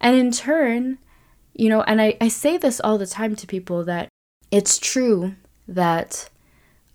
And 0.01 0.17
in 0.17 0.31
turn, 0.31 0.99
you 1.55 1.69
know, 1.69 1.83
and 1.83 2.01
I, 2.01 2.17
I 2.21 2.29
say 2.29 2.57
this 2.57 2.81
all 2.81 2.99
the 2.99 3.07
time 3.07 3.35
to 3.37 3.47
people 3.47 3.85
that 3.85 4.09
it's 4.51 4.79
true 4.79 5.35
that 5.67 6.29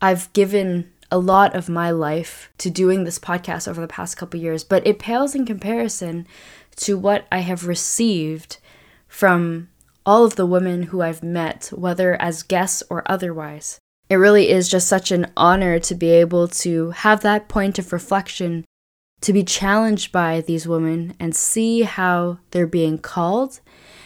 I've 0.01 0.31
given 0.33 0.91
a 1.11 1.17
lot 1.17 1.55
of 1.55 1.69
my 1.69 1.91
life 1.91 2.49
to 2.57 2.69
doing 2.69 3.03
this 3.03 3.19
podcast 3.19 3.67
over 3.67 3.79
the 3.79 3.87
past 3.87 4.17
couple 4.17 4.39
years, 4.39 4.63
but 4.63 4.85
it 4.87 4.97
pales 4.97 5.35
in 5.35 5.45
comparison 5.45 6.25
to 6.77 6.97
what 6.97 7.27
I 7.31 7.39
have 7.39 7.67
received 7.67 8.57
from 9.07 9.69
all 10.05 10.25
of 10.25 10.35
the 10.35 10.45
women 10.45 10.83
who 10.83 11.01
I've 11.01 11.21
met, 11.23 11.71
whether 11.73 12.19
as 12.21 12.41
guests 12.43 12.81
or 12.89 13.03
otherwise. 13.05 13.79
It 14.09 14.15
really 14.15 14.49
is 14.49 14.67
just 14.67 14.87
such 14.87 15.11
an 15.11 15.31
honor 15.37 15.79
to 15.79 15.95
be 15.95 16.09
able 16.09 16.47
to 16.47 16.91
have 16.91 17.21
that 17.21 17.47
point 17.47 17.79
of 17.79 17.93
reflection, 17.93 18.65
to 19.23 19.33
be 19.33 19.43
challenged 19.43 20.11
by 20.11 20.41
these 20.41 20.67
women 20.67 21.15
and 21.19 21.35
see 21.35 21.81
how 21.81 22.37
they're 22.51 22.67
being 22.67 22.97
called, 22.97 23.61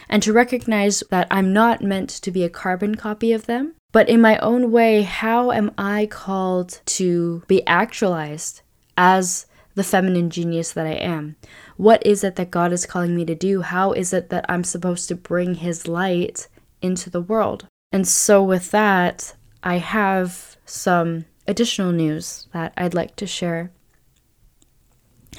and 0.08 0.24
to 0.24 0.32
recognize 0.32 1.04
that 1.10 1.28
I'm 1.30 1.52
not 1.52 1.82
meant 1.82 2.10
to 2.10 2.32
be 2.32 2.44
a 2.44 2.50
carbon 2.50 2.96
copy 2.96 3.34
of 3.34 3.48
them, 3.48 3.74
but 3.92 4.08
in 4.08 4.22
my 4.22 4.38
own 4.38 4.72
way, 4.72 5.02
how 5.02 5.52
am 5.52 5.72
I 5.78 6.06
called 6.06 6.82
to 6.86 7.42
be 7.48 7.66
actualized 7.66 8.62
as 8.96 9.48
the 9.74 9.84
feminine 9.84 10.30
genius 10.30 10.72
that 10.74 10.86
I 10.86 10.94
am? 10.94 11.36
What 11.78 12.06
is 12.06 12.24
it 12.24 12.36
that 12.36 12.52
God 12.52 12.72
is 12.72 12.86
calling 12.86 13.16
me 13.16 13.26
to 13.26 13.36
do? 13.36 13.62
How 13.62 13.94
is 13.94 14.14
it 14.14 14.30
that 14.30 14.46
I'm 14.48 14.64
supposed 14.64 15.08
to 15.08 15.16
bring 15.16 15.56
His 15.56 15.88
light 15.88 16.48
into 16.82 17.10
the 17.10 17.22
world? 17.22 17.68
And 17.92 18.08
so, 18.08 18.44
with 18.44 18.72
that, 18.72 19.36
I 19.64 19.78
have 19.78 20.58
some 20.66 21.26
additional 21.48 21.92
news 21.92 22.48
that 22.54 22.74
I'd 22.78 22.94
like 22.94 23.16
to 23.18 23.26
share. 23.26 23.72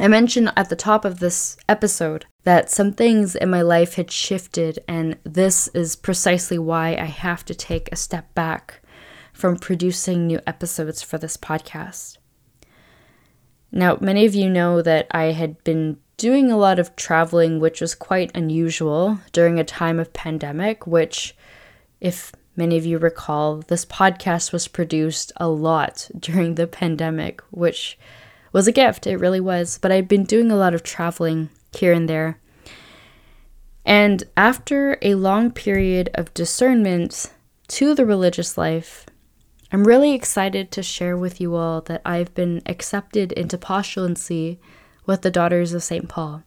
I 0.01 0.09
mentioned 0.09 0.53
at 0.57 0.69
the 0.69 0.77
top 0.77 1.05
of 1.05 1.19
this 1.19 1.57
episode 1.69 2.27
that 2.45 2.71
some 2.71 2.93
things 2.93 3.35
in 3.35 3.51
my 3.51 3.63
life 3.63 3.95
had 3.95 4.11
shifted, 4.11 4.79
and 4.87 5.19
this 5.25 5.69
is 5.69 5.97
precisely 5.97 6.59
why 6.59 6.91
I 6.97 7.07
have 7.07 7.45
to 7.47 7.55
take 7.55 7.91
a 7.91 7.97
step 7.97 8.33
back 8.35 8.81
from 9.33 9.57
producing 9.57 10.27
new 10.27 10.41
episodes 10.47 11.03
for 11.03 11.19
this 11.19 11.37
podcast. 11.37 12.19
Now, 13.73 13.99
many 14.01 14.25
of 14.25 14.35
you 14.35 14.49
know 14.49 14.83
that 14.83 15.09
I 15.11 15.33
had 15.33 15.63
been 15.65 15.99
doing 16.17 16.51
a 16.51 16.57
lot 16.57 16.79
of 16.79 16.97
traveling, 16.97 17.59
which 17.59 17.81
was 17.81 17.95
quite 17.95 18.31
unusual 18.35 19.19
during 19.33 19.59
a 19.59 19.65
time 19.65 19.99
of 19.99 20.13
pandemic, 20.13 20.87
which, 20.87 21.37
if 22.01 22.33
Many 22.59 22.77
of 22.77 22.85
you 22.85 22.99
recall 22.99 23.59
this 23.69 23.85
podcast 23.85 24.53
was 24.53 24.67
produced 24.67 25.31
a 25.37 25.47
lot 25.47 26.11
during 26.19 26.57
the 26.57 26.67
pandemic, 26.67 27.41
which 27.53 27.97
was 28.53 28.67
a 28.67 28.73
gift. 28.73 29.07
It 29.07 29.17
really 29.17 29.41
was. 29.41 29.79
But 29.79 29.93
I'd 29.93 30.09
been 30.09 30.25
doing 30.25 30.51
a 30.51 30.57
lot 30.57 30.75
of 30.75 30.83
traveling 30.83 31.51
here 31.77 31.93
and 31.93 32.09
there. 32.09 32.39
And 33.85 34.25
after 34.37 34.99
a 35.01 35.15
long 35.15 35.51
period 35.51 36.11
of 36.15 36.35
discernment 36.35 37.33
to 37.69 37.95
the 37.95 38.05
religious 38.05 38.59
life, 38.59 39.07
I'm 39.73 39.85
really 39.85 40.15
excited 40.15 40.71
to 40.73 40.83
share 40.83 41.17
with 41.17 41.41
you 41.41 41.55
all 41.55 41.81
that 41.83 42.03
I've 42.05 42.35
been 42.35 42.63
accepted 42.67 43.33
into 43.33 43.59
postulancy 43.59 44.59
with 45.07 45.23
the 45.23 45.31
Daughters 45.31 45.73
of 45.73 45.83
St. 45.83 46.09
Paul. 46.09 46.43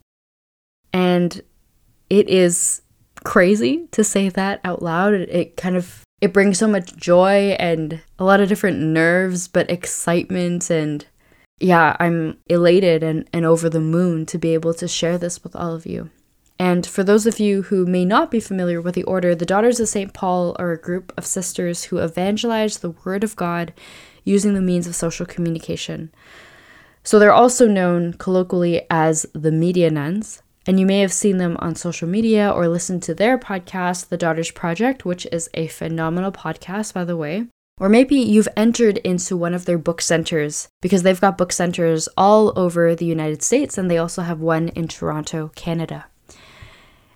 And 0.94 1.42
it 2.10 2.28
is 2.30 2.82
crazy 3.24 3.88
to 3.92 4.04
say 4.04 4.30
that 4.30 4.60
out 4.64 4.82
loud. 4.82 5.14
It, 5.14 5.30
it 5.30 5.58
kind 5.58 5.76
of 5.76 6.04
it 6.20 6.34
brings 6.34 6.60
so 6.60 6.68
much 6.68 6.96
joy 6.96 7.56
and 7.58 8.02
a 8.20 8.24
lot 8.24 8.40
of 8.40 8.50
different 8.50 8.80
nerves, 8.80 9.48
but 9.48 9.72
excitement 9.72 10.70
and 10.70 11.06
yeah, 11.62 11.96
I'm 12.00 12.38
elated 12.48 13.04
and, 13.04 13.30
and 13.32 13.46
over 13.46 13.70
the 13.70 13.80
moon 13.80 14.26
to 14.28 14.38
be 14.38 14.54
able 14.54 14.74
to 14.76 14.88
share 14.88 15.18
this 15.18 15.44
with 15.44 15.56
all 15.56 15.74
of 15.74 15.86
you. 15.86 16.10
And 16.58 16.86
for 16.86 17.04
those 17.04 17.26
of 17.26 17.40
you 17.40 17.64
who 17.64 17.86
may 17.86 18.06
not 18.06 18.30
be 18.30 18.40
familiar 18.40 18.82
with 18.82 18.94
the 18.96 19.04
order, 19.04 19.34
the 19.34 19.46
Daughters 19.46 19.80
of 19.80 19.88
St. 19.88 20.14
Paul 20.14 20.56
are 20.60 20.72
a 20.72 20.80
group 20.80 21.12
of 21.18 21.26
sisters 21.26 21.86
who 21.86 21.98
evangelize 21.98 22.78
the 22.78 22.92
Word 22.92 23.24
of 23.24 23.36
God 23.36 23.74
using 24.24 24.54
the 24.54 24.62
means 24.62 24.86
of 24.86 24.96
social 24.96 25.26
communication. 25.26 26.12
So 27.04 27.18
they're 27.18 27.34
also 27.34 27.68
known 27.68 28.14
colloquially 28.14 28.86
as 28.92 29.26
the 29.34 29.52
Media 29.52 29.90
Nuns, 29.90 30.44
and 30.68 30.80
you 30.80 30.86
may 30.86 31.00
have 31.00 31.12
seen 31.12 31.38
them 31.38 31.58
on 31.60 31.74
social 31.74 32.08
media 32.08 32.52
or 32.52 32.68
listened 32.68 33.02
to 33.04 33.16
their 33.16 33.40
podcast, 33.40 34.10
The 34.10 34.18
Daughters 34.18 34.52
Project, 34.52 35.04
which 35.04 35.26
is 35.32 35.50
a 35.56 35.66
phenomenal 35.66 36.32
podcast, 36.32 36.94
by 36.94 37.04
the 37.04 37.18
way. 37.18 37.48
Or 37.82 37.90
maybe 37.90 38.16
you've 38.16 38.48
entered 38.56 39.00
into 39.00 39.36
one 39.36 39.56
of 39.56 39.66
their 39.66 39.80
book 39.80 40.02
centers 40.02 40.70
because 40.82 41.02
they've 41.02 41.20
got 41.20 41.36
book 41.36 41.52
centers 41.52 42.08
all 42.16 42.54
over 42.56 42.94
the 42.94 43.08
United 43.08 43.42
States 43.42 43.76
and 43.76 43.90
they 43.90 43.98
also 43.98 44.22
have 44.22 44.40
one 44.40 44.68
in 44.70 44.88
Toronto, 44.88 45.50
Canada. 45.56 46.06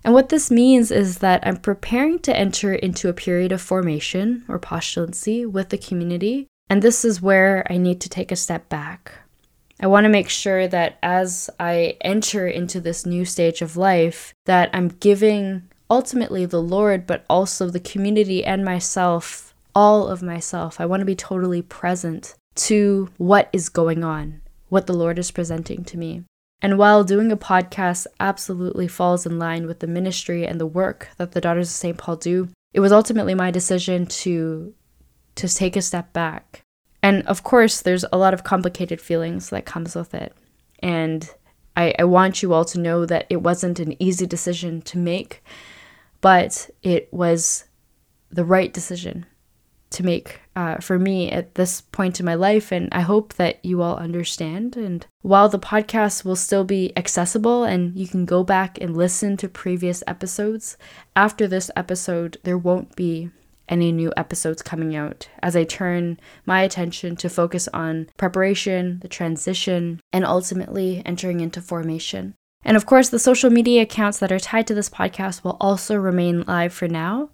And 0.04 0.12
what 0.12 0.30
this 0.30 0.50
means 0.50 0.90
is 0.90 1.20
that 1.20 1.46
I'm 1.46 1.58
preparing 1.58 2.18
to 2.22 2.36
enter 2.36 2.74
into 2.74 3.10
a 3.10 3.14
period 3.14 3.52
of 3.52 3.62
formation 3.62 4.44
or 4.48 4.58
postulancy 4.58 5.46
with 5.46 5.70
the 5.70 5.78
community. 5.78 6.48
And 6.68 6.82
this 6.82 7.06
is 7.06 7.22
where 7.22 7.64
I 7.70 7.78
need 7.78 8.02
to 8.02 8.10
take 8.10 8.32
a 8.32 8.36
step 8.36 8.68
back. 8.68 9.12
I 9.80 9.86
want 9.86 10.06
to 10.06 10.10
make 10.10 10.30
sure 10.30 10.68
that 10.68 10.98
as 11.04 11.48
I 11.60 11.98
enter 12.02 12.48
into 12.48 12.82
this 12.82 13.06
new 13.06 13.24
stage 13.24 13.62
of 13.62 13.78
life, 13.78 14.34
that 14.46 14.72
I'm 14.74 14.88
giving 14.88 15.70
ultimately 15.92 16.48
the 16.48 16.62
Lord, 16.62 17.06
but 17.06 17.24
also 17.30 17.70
the 17.70 17.80
community 17.80 18.44
and 18.44 18.66
myself, 18.66 19.54
all 19.76 20.08
of 20.08 20.24
myself. 20.24 20.80
I 20.80 20.86
want 20.86 21.02
to 21.02 21.06
be 21.06 21.16
totally 21.16 21.62
present 21.62 22.36
to 22.56 23.10
what 23.18 23.50
is 23.52 23.70
going 23.70 24.04
on, 24.04 24.42
what 24.70 24.88
the 24.88 24.94
Lord 24.94 25.20
is 25.20 25.32
presenting 25.32 25.84
to 25.86 25.98
me. 25.98 26.24
And 26.62 26.78
while 26.78 27.04
doing 27.04 27.32
a 27.32 27.38
podcast 27.38 28.08
absolutely 28.20 28.88
falls 28.88 29.26
in 29.26 29.38
line 29.38 29.68
with 29.68 29.80
the 29.80 29.88
ministry 29.88 30.48
and 30.48 30.60
the 30.60 30.66
work 30.66 31.10
that 31.18 31.34
the 31.34 31.42
Daughters 31.42 31.68
of 31.68 31.76
St. 31.76 31.98
Paul 31.98 32.16
do, 32.16 32.48
it 32.74 32.80
was 32.80 32.92
ultimately 32.92 33.36
my 33.36 33.52
decision 33.52 34.06
to 34.08 34.74
to 35.36 35.54
take 35.54 35.76
a 35.76 35.82
step 35.82 36.14
back 36.14 36.64
and 37.06 37.22
of 37.28 37.44
course, 37.44 37.82
there's 37.82 38.04
a 38.12 38.18
lot 38.18 38.34
of 38.34 38.44
complicated 38.44 39.00
feelings 39.00 39.52
that 39.52 39.64
comes 39.64 39.94
with 39.94 40.16
it. 40.16 40.34
And 40.80 41.30
I, 41.78 41.94
I 42.00 42.04
want 42.06 42.42
you 42.42 42.52
all 42.52 42.66
to 42.66 42.80
know 42.80 43.06
that 43.06 43.28
it 43.30 43.44
wasn't 43.44 43.80
an 43.80 43.96
easy 44.02 44.26
decision 44.26 44.82
to 44.82 44.98
make, 44.98 45.44
but 46.20 46.68
it 46.82 47.08
was 47.14 47.66
the 48.32 48.44
right 48.44 48.74
decision 48.74 49.28
to 49.96 50.04
make 50.04 50.40
uh, 50.56 50.78
for 50.78 50.98
me 50.98 51.32
at 51.32 51.56
this 51.56 51.82
point 51.82 52.20
in 52.20 52.26
my 52.26 52.36
life. 52.36 52.72
And 52.72 52.88
I 52.92 53.02
hope 53.02 53.34
that 53.36 53.64
you 53.66 53.82
all 53.82 53.98
understand. 53.98 54.78
And 54.78 55.06
while 55.22 55.50
the 55.50 55.60
podcast 55.60 56.24
will 56.24 56.36
still 56.36 56.64
be 56.64 56.94
accessible 56.96 57.64
and 57.64 57.96
you 57.98 58.08
can 58.08 58.26
go 58.26 58.44
back 58.44 58.80
and 58.80 58.96
listen 58.96 59.38
to 59.38 59.50
previous 59.50 60.04
episodes, 60.08 60.78
after 61.16 61.48
this 61.48 61.72
episode, 61.76 62.38
there 62.44 62.58
won't 62.58 62.96
be 62.96 63.32
any 63.68 63.92
new 63.92 64.14
episodes 64.16 64.62
coming 64.62 64.96
out 64.96 65.28
as 65.42 65.56
I 65.56 65.64
turn 65.64 66.20
my 66.46 66.62
attention 66.62 67.16
to 67.18 67.30
focus 67.30 67.68
on 67.74 68.08
preparation, 68.18 69.00
the 69.00 69.08
transition, 69.08 70.02
and 70.14 70.24
ultimately 70.24 71.02
entering 71.06 71.40
into 71.40 71.62
formation. 71.62 72.36
And 72.64 72.76
of 72.76 72.86
course, 72.86 73.10
the 73.10 73.20
social 73.20 73.50
media 73.50 73.84
accounts 73.84 74.18
that 74.20 74.32
are 74.32 74.40
tied 74.40 74.68
to 74.68 74.74
this 74.74 74.90
podcast 74.90 75.44
will 75.44 75.58
also 75.60 75.96
remain 75.96 76.44
live 76.44 76.74
for 76.74 76.88
now, 76.88 77.30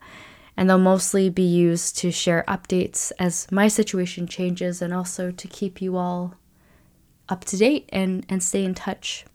and 0.62 0.70
they'll 0.70 0.78
mostly 0.78 1.28
be 1.28 1.42
used 1.42 1.98
to 1.98 2.12
share 2.12 2.44
updates 2.48 3.12
as 3.18 3.52
my 3.52 3.68
situation 3.68 4.28
changes 4.28 4.80
and 4.80 4.94
also 4.94 5.32
to 5.32 5.48
keep 5.48 5.82
you 5.82 5.98
all 5.98 6.36
up 7.28 7.44
to 7.44 7.58
date 7.58 7.90
and, 7.92 8.24
and 8.30 8.44
stay 8.44 8.64
in 8.64 8.76
touch. 8.76 9.26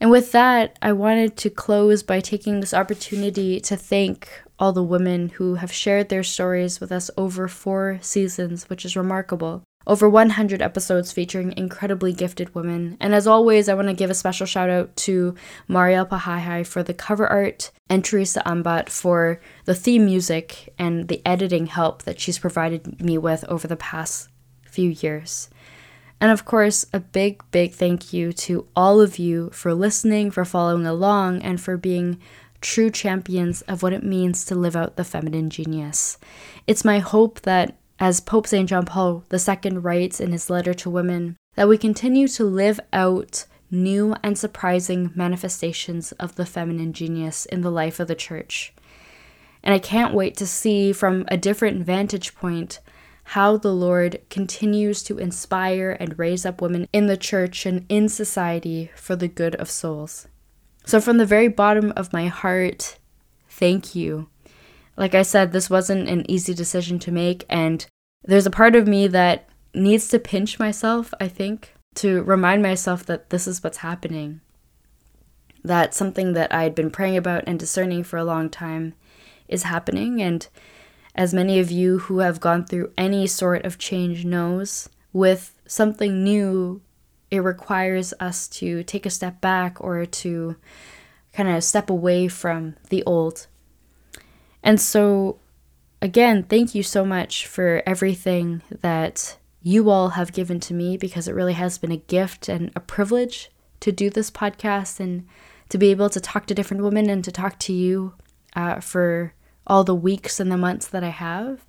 And 0.00 0.12
with 0.12 0.30
that, 0.30 0.78
I 0.80 0.92
wanted 0.92 1.36
to 1.38 1.50
close 1.50 2.04
by 2.04 2.20
taking 2.20 2.60
this 2.60 2.72
opportunity 2.72 3.58
to 3.62 3.76
thank 3.76 4.28
all 4.60 4.72
the 4.72 4.84
women 4.84 5.30
who 5.30 5.56
have 5.56 5.72
shared 5.72 6.08
their 6.08 6.22
stories 6.22 6.78
with 6.78 6.92
us 6.92 7.10
over 7.16 7.48
four 7.48 7.98
seasons, 8.00 8.70
which 8.70 8.84
is 8.84 8.94
remarkable. 8.94 9.64
Over 9.86 10.08
100 10.08 10.62
episodes 10.62 11.12
featuring 11.12 11.54
incredibly 11.56 12.12
gifted 12.12 12.54
women. 12.54 12.96
And 13.00 13.14
as 13.14 13.26
always, 13.26 13.68
I 13.68 13.74
want 13.74 13.88
to 13.88 13.94
give 13.94 14.10
a 14.10 14.14
special 14.14 14.46
shout 14.46 14.70
out 14.70 14.96
to 14.98 15.34
Mariel 15.68 16.06
Pahayahay 16.06 16.66
for 16.66 16.82
the 16.82 16.94
cover 16.94 17.26
art 17.26 17.70
and 17.88 18.04
Theresa 18.04 18.42
Ambat 18.46 18.88
for 18.88 19.40
the 19.64 19.74
theme 19.74 20.04
music 20.04 20.72
and 20.78 21.08
the 21.08 21.20
editing 21.26 21.66
help 21.66 22.04
that 22.04 22.20
she's 22.20 22.38
provided 22.38 23.02
me 23.02 23.18
with 23.18 23.44
over 23.48 23.66
the 23.66 23.76
past 23.76 24.28
few 24.62 24.90
years. 24.90 25.50
And 26.20 26.30
of 26.30 26.44
course, 26.44 26.86
a 26.92 27.00
big, 27.00 27.42
big 27.50 27.72
thank 27.72 28.12
you 28.12 28.32
to 28.32 28.68
all 28.76 29.00
of 29.00 29.18
you 29.18 29.50
for 29.50 29.74
listening, 29.74 30.30
for 30.30 30.44
following 30.44 30.86
along, 30.86 31.42
and 31.42 31.60
for 31.60 31.76
being 31.76 32.20
true 32.60 32.90
champions 32.90 33.62
of 33.62 33.82
what 33.82 33.92
it 33.92 34.04
means 34.04 34.44
to 34.44 34.54
live 34.54 34.76
out 34.76 34.94
the 34.94 35.02
feminine 35.02 35.50
genius. 35.50 36.18
It's 36.68 36.84
my 36.84 37.00
hope 37.00 37.40
that, 37.40 37.76
as 38.02 38.18
Pope 38.18 38.48
St. 38.48 38.68
John 38.68 38.84
Paul 38.84 39.22
II 39.32 39.78
writes 39.78 40.18
in 40.18 40.32
his 40.32 40.50
letter 40.50 40.74
to 40.74 40.90
women, 40.90 41.36
that 41.54 41.68
we 41.68 41.78
continue 41.78 42.26
to 42.26 42.42
live 42.42 42.80
out 42.92 43.46
new 43.70 44.16
and 44.24 44.36
surprising 44.36 45.12
manifestations 45.14 46.10
of 46.18 46.34
the 46.34 46.44
feminine 46.44 46.92
genius 46.92 47.46
in 47.46 47.60
the 47.60 47.70
life 47.70 48.00
of 48.00 48.08
the 48.08 48.16
church. 48.16 48.74
And 49.62 49.72
I 49.72 49.78
can't 49.78 50.14
wait 50.14 50.36
to 50.38 50.48
see 50.48 50.92
from 50.92 51.26
a 51.28 51.36
different 51.36 51.86
vantage 51.86 52.34
point 52.34 52.80
how 53.22 53.56
the 53.56 53.72
Lord 53.72 54.20
continues 54.30 55.04
to 55.04 55.18
inspire 55.18 55.96
and 56.00 56.18
raise 56.18 56.44
up 56.44 56.60
women 56.60 56.88
in 56.92 57.06
the 57.06 57.16
church 57.16 57.64
and 57.66 57.86
in 57.88 58.08
society 58.08 58.90
for 58.96 59.14
the 59.14 59.28
good 59.28 59.54
of 59.54 59.70
souls. 59.70 60.26
So, 60.84 61.00
from 61.00 61.18
the 61.18 61.24
very 61.24 61.46
bottom 61.46 61.92
of 61.96 62.12
my 62.12 62.26
heart, 62.26 62.98
thank 63.48 63.94
you. 63.94 64.28
Like 64.96 65.14
I 65.14 65.22
said, 65.22 65.52
this 65.52 65.70
wasn't 65.70 66.08
an 66.08 66.30
easy 66.30 66.52
decision 66.52 66.98
to 67.00 67.12
make, 67.12 67.46
and 67.48 67.86
there's 68.24 68.46
a 68.46 68.50
part 68.50 68.76
of 68.76 68.86
me 68.86 69.06
that 69.08 69.48
needs 69.74 70.08
to 70.08 70.18
pinch 70.18 70.58
myself, 70.58 71.12
I 71.20 71.28
think, 71.28 71.74
to 71.96 72.22
remind 72.22 72.62
myself 72.62 73.04
that 73.06 73.30
this 73.30 73.46
is 73.46 73.62
what's 73.62 73.78
happening. 73.78 74.40
That 75.64 75.94
something 75.94 76.32
that 76.32 76.52
I 76.52 76.64
had 76.64 76.74
been 76.74 76.90
praying 76.90 77.16
about 77.16 77.44
and 77.46 77.58
discerning 77.58 78.04
for 78.04 78.16
a 78.16 78.24
long 78.24 78.50
time 78.50 78.94
is 79.48 79.64
happening, 79.64 80.20
and 80.20 80.46
as 81.14 81.34
many 81.34 81.58
of 81.58 81.70
you 81.70 81.98
who 81.98 82.20
have 82.20 82.40
gone 82.40 82.64
through 82.64 82.92
any 82.96 83.26
sort 83.26 83.64
of 83.64 83.78
change 83.78 84.24
knows, 84.24 84.88
with 85.12 85.58
something 85.66 86.24
new, 86.24 86.80
it 87.30 87.40
requires 87.40 88.14
us 88.20 88.48
to 88.48 88.82
take 88.84 89.06
a 89.06 89.10
step 89.10 89.40
back 89.40 89.80
or 89.80 90.04
to 90.06 90.56
kind 91.32 91.48
of 91.48 91.64
step 91.64 91.90
away 91.90 92.28
from 92.28 92.76
the 92.90 93.02
old. 93.04 93.46
And 94.62 94.80
so, 94.80 95.38
again, 96.02 96.42
thank 96.42 96.74
you 96.74 96.82
so 96.82 97.04
much 97.04 97.46
for 97.46 97.82
everything 97.86 98.60
that 98.80 99.38
you 99.62 99.88
all 99.88 100.10
have 100.10 100.32
given 100.32 100.58
to 100.58 100.74
me 100.74 100.96
because 100.96 101.28
it 101.28 101.34
really 101.34 101.52
has 101.52 101.78
been 101.78 101.92
a 101.92 101.96
gift 101.96 102.48
and 102.48 102.72
a 102.74 102.80
privilege 102.80 103.50
to 103.78 103.92
do 103.92 104.10
this 104.10 104.30
podcast 104.30 104.98
and 104.98 105.26
to 105.68 105.78
be 105.78 105.90
able 105.92 106.10
to 106.10 106.20
talk 106.20 106.46
to 106.46 106.54
different 106.54 106.82
women 106.82 107.08
and 107.08 107.22
to 107.24 107.30
talk 107.30 107.58
to 107.60 107.72
you 107.72 108.14
uh, 108.56 108.80
for 108.80 109.32
all 109.64 109.84
the 109.84 109.94
weeks 109.94 110.40
and 110.40 110.50
the 110.50 110.56
months 110.56 110.88
that 110.88 111.04
I 111.04 111.10
have. 111.10 111.64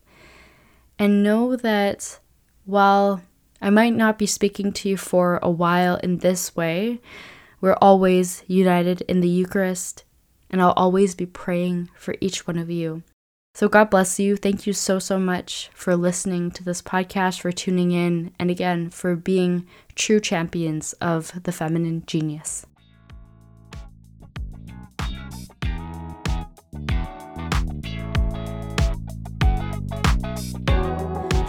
And 0.97 1.23
know 1.23 1.55
that 1.55 2.19
while 2.65 3.21
I 3.61 3.69
might 3.69 3.93
not 3.93 4.17
be 4.17 4.25
speaking 4.25 4.73
to 4.73 4.89
you 4.89 4.97
for 4.97 5.39
a 5.43 5.51
while 5.51 5.97
in 5.97 6.17
this 6.17 6.55
way, 6.55 6.99
we're 7.61 7.77
always 7.79 8.43
united 8.47 9.01
in 9.01 9.21
the 9.21 9.29
Eucharist, 9.29 10.03
and 10.49 10.61
I'll 10.61 10.71
always 10.71 11.15
be 11.15 11.25
praying 11.25 11.89
for 11.95 12.15
each 12.19 12.45
one 12.45 12.57
of 12.57 12.69
you. 12.69 13.03
So, 13.55 13.69
God 13.69 13.91
bless 13.91 14.19
you. 14.19 14.35
Thank 14.35 14.65
you 14.65 14.73
so, 14.73 14.97
so 14.97 15.19
much 15.19 15.69
for 15.75 15.95
listening 15.95 16.49
to 16.51 16.63
this 16.63 16.81
podcast, 16.81 17.39
for 17.39 17.51
tuning 17.51 17.91
in, 17.91 18.31
and 18.39 18.49
again, 18.49 18.89
for 18.89 19.15
being 19.15 19.67
true 19.93 20.19
champions 20.19 20.93
of 20.93 21.43
the 21.43 21.51
feminine 21.51 22.03
genius. 22.07 22.65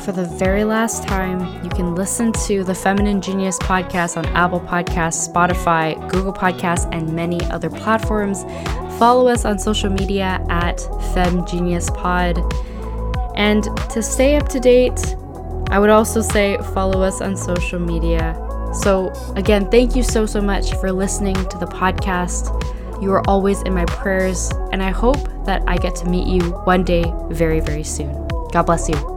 For 0.04 0.12
the 0.12 0.24
very 0.24 0.64
last 0.64 1.08
time, 1.08 1.40
you 1.64 1.70
can 1.70 1.94
listen 1.94 2.30
to 2.32 2.62
the 2.62 2.74
Feminine 2.74 3.22
Genius 3.22 3.58
podcast 3.58 4.18
on 4.18 4.26
Apple 4.36 4.60
Podcasts, 4.60 5.26
Spotify, 5.26 5.98
Google 6.10 6.32
Podcasts, 6.32 6.86
and 6.92 7.10
many 7.14 7.40
other 7.46 7.70
platforms. 7.70 8.44
Follow 8.98 9.28
us 9.28 9.46
on 9.46 9.58
social 9.58 9.88
media 9.88 10.44
at 10.50 10.76
FemGeniusPod. 11.14 12.36
And 13.34 13.64
to 13.90 14.02
stay 14.02 14.36
up 14.36 14.46
to 14.50 14.60
date, 14.60 15.16
I 15.70 15.78
would 15.78 15.90
also 15.90 16.20
say 16.20 16.58
follow 16.74 17.00
us 17.00 17.22
on 17.22 17.34
social 17.34 17.78
media 17.78 18.38
So, 18.74 19.12
again, 19.36 19.70
thank 19.70 19.96
you 19.96 20.02
so, 20.02 20.26
so 20.26 20.40
much 20.40 20.74
for 20.74 20.92
listening 20.92 21.34
to 21.34 21.58
the 21.58 21.66
podcast. 21.66 22.52
You 23.00 23.12
are 23.12 23.22
always 23.26 23.62
in 23.62 23.72
my 23.72 23.86
prayers, 23.86 24.50
and 24.72 24.82
I 24.82 24.90
hope 24.90 25.46
that 25.46 25.62
I 25.66 25.78
get 25.78 25.94
to 25.96 26.08
meet 26.08 26.26
you 26.26 26.50
one 26.64 26.84
day 26.84 27.04
very, 27.30 27.60
very 27.60 27.84
soon. 27.84 28.12
God 28.52 28.64
bless 28.64 28.88
you. 28.88 29.14